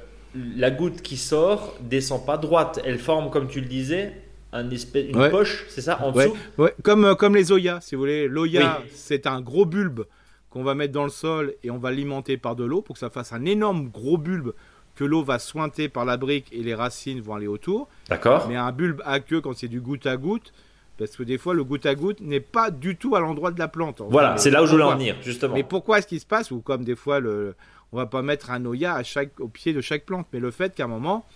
[0.57, 4.13] la goutte qui sort descend pas droite, elle forme, comme tu le disais,
[4.53, 6.75] un espèce, une poche, c'est ça, en dessous ouais.
[6.83, 8.29] Comme, euh, comme les Oya, si vous voulez.
[8.29, 10.05] L'Oya, c'est un gros bulbe
[10.51, 13.01] qu'on va mettre dans le sol et on va alimenter par de l'eau pour que
[13.01, 14.53] ça fasse un énorme gros bulbe
[14.95, 17.89] que l'eau va sointer par la brique et les racines vont aller autour.
[18.09, 18.47] D'accord.
[18.49, 20.53] Mais un bulbe à queue, quand c'est du goutte à goutte,
[20.99, 23.59] parce que des fois, le goutte à goutte n'est pas du tout à l'endroit de
[23.59, 24.01] la plante.
[24.09, 25.55] Voilà, c'est là où je voulais en venir, justement.
[25.55, 27.55] Mais pourquoi est-ce qu'il se passe Ou comme des fois, le,
[27.93, 30.27] on va pas mettre un noya à chaque, au pied de chaque plante.
[30.33, 31.27] Mais le fait qu'à un moment,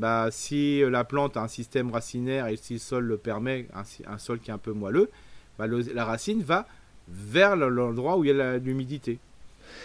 [0.00, 3.68] bah, si la plante a un système racinaire et si le sol le permet,
[4.06, 5.10] un, sol qui est un peu moelleux,
[5.58, 6.66] bah, la racine va
[7.06, 9.18] vers l'endroit où il y a l'humidité.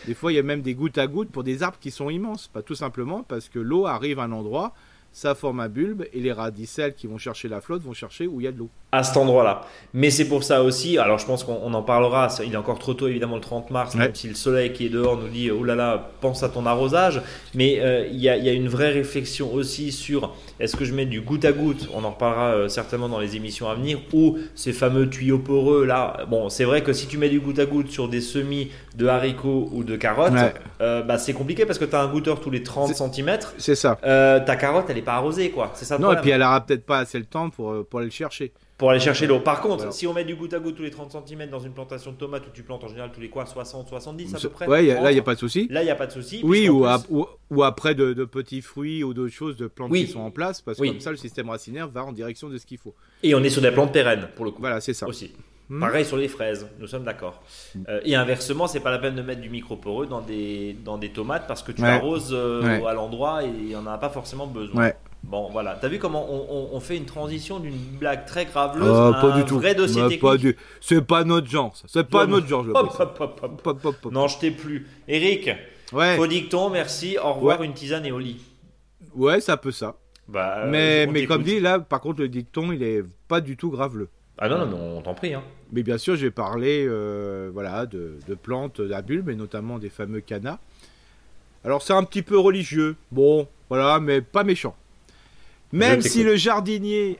[0.08, 2.10] Des fois, il y a même des gouttes à gouttes pour des arbres qui sont
[2.10, 2.48] immenses.
[2.48, 4.74] Pas tout simplement parce que l'eau arrive à un endroit,
[5.16, 8.42] ça forme un bulbe et les radicelles qui vont chercher la flotte vont chercher où
[8.42, 9.62] il y a de l'eau à cet endroit-là.
[9.94, 12.94] Mais c'est pour ça aussi, alors je pense qu'on en parlera, il est encore trop
[12.94, 15.64] tôt évidemment le 30 mars, même si le soleil qui est dehors nous dit, oh
[15.64, 17.22] là là, pense à ton arrosage,
[17.54, 21.22] mais euh, il y, a, une vraie réflexion aussi sur, est-ce que je mets du
[21.22, 24.72] goutte à goutte, on en reparlera euh, certainement dans les émissions à venir, ou ces
[24.72, 27.90] fameux tuyaux poreux là, bon c'est vrai que si tu mets du goutte à goutte
[27.90, 30.34] sur des semis de haricots ou de carottes,
[30.82, 33.40] euh, bah, c'est compliqué parce que tu as un goutteur tous les 30 cm.
[33.58, 33.98] C'est ça.
[34.02, 36.86] ta carotte elle n'est pas arrosée quoi, c'est ça Non, et puis elle aura peut-être
[36.86, 38.52] pas assez le temps pour, pour aller le chercher.
[38.78, 39.40] pour aller chercher l'eau.
[39.40, 41.72] Par contre, si on met du goutte à goutte tous les 30 cm dans une
[41.74, 44.50] plantation de tomates où tu plantes en général tous les quoi 60, 70 à peu
[44.50, 45.68] près Ouais, là, il n'y a pas de souci.
[45.70, 46.42] Là, il n'y a pas de souci.
[46.44, 46.86] Oui, ou,
[47.50, 50.80] ou, après de, petits fruits ou d'autres choses, de plantes qui sont en place, parce
[50.80, 52.96] que comme ça, le système racinaire va en direction de ce qu'il faut.
[53.24, 54.62] Et on est sur des plantes pérennes, pour le coup.
[54.62, 55.08] Voilà, c'est ça.
[55.08, 55.32] Aussi.
[55.68, 55.80] Hmm.
[55.80, 57.42] Pareil sur les fraises, nous sommes d'accord.
[57.74, 57.84] Hmm.
[57.90, 61.10] Euh, et inversement, c'est pas la peine de mettre du micro-poreux dans des, dans des
[61.10, 64.46] tomates parce que tu arroses euh, à l'endroit et il n'y en a pas forcément
[64.46, 64.82] besoin.
[64.82, 64.96] Ouais.
[65.24, 65.76] Bon, voilà.
[65.82, 69.74] T'as vu comment on, fait une transition d'une blague très graveleuse oh, à un vrai
[69.74, 70.22] dossier technique?
[70.22, 70.56] pas du...
[70.82, 71.88] C'est pas notre genre, ça.
[71.88, 74.88] C'est pas notre genre, je le Non, je t'ai plus.
[75.08, 75.50] Eric,
[75.94, 76.16] ouais.
[76.16, 78.40] faux dicton, merci, au revoir, une tisane et au lit.
[79.16, 79.96] Ouais, ça peut ça.
[80.28, 83.72] Bah, mais mais comme dit, là, par contre, le dicton, il est pas du tout
[83.72, 84.10] graveleux.
[84.38, 85.34] Ah non, non, on t'en prie.
[85.34, 85.44] Hein.
[85.72, 89.90] Mais bien sûr, j'ai parlé euh, voilà, de, de plantes à bulbes, et notamment des
[89.90, 90.60] fameux canas.
[91.64, 92.96] Alors, c'est un petit peu religieux.
[93.12, 94.76] Bon, voilà, mais pas méchant.
[95.72, 97.20] Même si le jardinier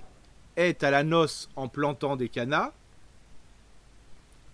[0.56, 2.72] est à la noce en plantant des canas,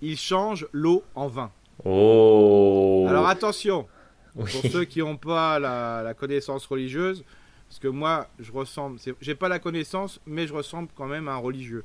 [0.02, 1.52] il change l'eau en vin.
[1.86, 3.88] Oh Alors attention,
[4.36, 7.24] pour ceux qui n'ont pas la, connaissance religieuse,
[7.70, 11.34] parce que moi, je ressemble, j'ai pas la connaissance, mais je ressemble quand même à
[11.34, 11.84] un religieux.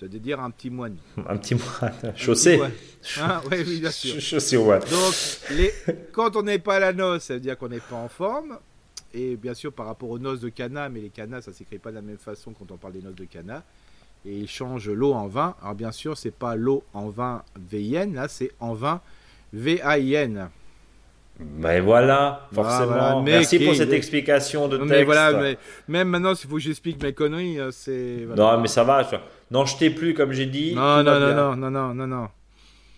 [0.00, 0.96] C'est-à-dire un petit moine.
[1.28, 2.58] Un petit moine, chaussé.
[3.20, 4.18] Hein, oui, bien sûr.
[4.18, 4.80] Chaussé au moine.
[4.80, 8.08] Donc, quand on n'est pas à la noce, ça veut dire qu'on n'est pas en
[8.08, 8.58] forme.
[9.12, 11.90] Et bien sûr, par rapport aux noces de Cana, mais les Cana, ça s'écrit pas
[11.90, 13.62] de la même façon quand on parle des noces de Cana.
[14.24, 15.54] Et il change l'eau en vin.
[15.60, 19.00] Alors bien sûr, c'est pas l'eau en vin VIN, là c'est en vin
[19.52, 20.50] VAIN.
[21.40, 23.22] Ben voilà, forcément.
[23.22, 24.90] Merci pour cette explication de texte.
[24.90, 28.26] Mais voilà, mais même maintenant, s'il faut que j'explique mes conneries, euh, c'est.
[28.36, 29.08] Non, mais ça va.
[29.50, 30.74] Non, je t'ai plus, comme j'ai dit.
[30.74, 32.28] Non, non, non, non, non, non, non, non.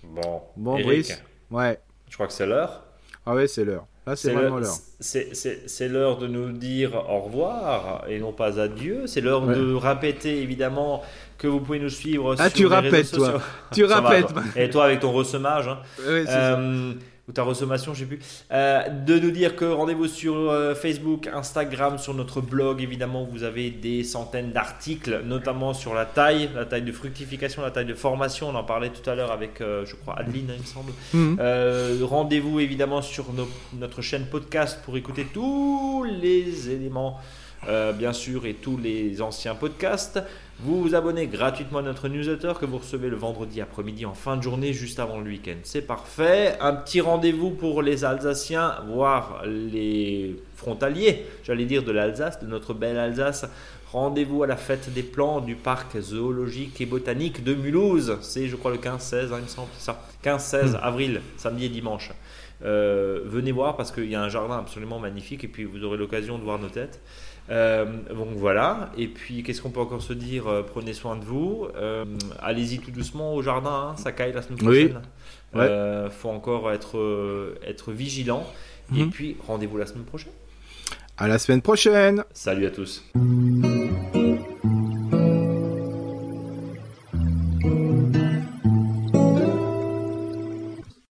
[0.04, 0.42] Bon.
[0.56, 1.22] Bon, Brice.
[1.50, 1.78] Ouais.
[2.08, 2.82] Je crois que c'est l'heure.
[3.24, 3.86] Ah ouais, c'est l'heure.
[4.04, 4.74] Là, c'est vraiment l'heure.
[4.98, 9.06] C'est l'heure de nous dire au revoir et non pas adieu.
[9.06, 11.02] C'est l'heure de répéter évidemment
[11.38, 13.40] que vous pouvez nous suivre ah, sur tu les répètes, toi.
[13.72, 14.26] Tu répètes.
[14.56, 15.68] Et toi avec ton ressemage.
[15.68, 15.78] Hein.
[16.00, 16.60] Oui, c'est ça.
[17.28, 18.18] Ou ta ressommation, je sais plus,
[18.50, 23.44] euh, de nous dire que rendez-vous sur euh, Facebook, Instagram, sur notre blog, évidemment, vous
[23.44, 27.94] avez des centaines d'articles, notamment sur la taille, la taille de fructification, la taille de
[27.94, 30.92] formation, on en parlait tout à l'heure avec, euh, je crois, Adeline, il me semble.
[31.14, 32.04] Mhm.
[32.04, 33.26] rendez-vous évidemment sur
[33.78, 37.20] notre chaîne podcast pour écouter tous les éléments,
[37.66, 40.20] bien sûr, et tous les anciens podcasts.
[40.64, 44.36] Vous vous abonnez gratuitement à notre newsletter que vous recevez le vendredi après-midi en fin
[44.36, 45.56] de journée, juste avant le week-end.
[45.64, 46.56] C'est parfait.
[46.60, 52.74] Un petit rendez-vous pour les Alsaciens, voire les frontaliers, j'allais dire de l'Alsace, de notre
[52.74, 53.46] belle Alsace.
[53.90, 58.16] Rendez-vous à la fête des plants du parc zoologique et botanique de Mulhouse.
[58.22, 60.00] C'est, je crois, le 15-16, hein, il me semble, ça.
[60.24, 60.78] 15-16 hmm.
[60.80, 62.10] avril, samedi et dimanche.
[62.64, 65.96] Euh, venez voir parce qu'il y a un jardin absolument magnifique et puis vous aurez
[65.96, 67.00] l'occasion de voir nos têtes.
[67.50, 71.24] Euh, donc voilà, et puis qu'est-ce qu'on peut encore se dire euh, Prenez soin de
[71.24, 71.66] vous.
[71.76, 72.04] Euh,
[72.40, 75.00] allez-y tout doucement au jardin, hein, ça caille la semaine prochaine.
[75.54, 76.08] Il ouais.
[76.10, 78.46] faut encore être, être vigilant.
[78.94, 79.10] Et mhm.
[79.10, 80.32] puis rendez-vous la semaine prochaine.
[81.18, 82.24] À la semaine prochaine.
[82.32, 83.04] Salut à tous.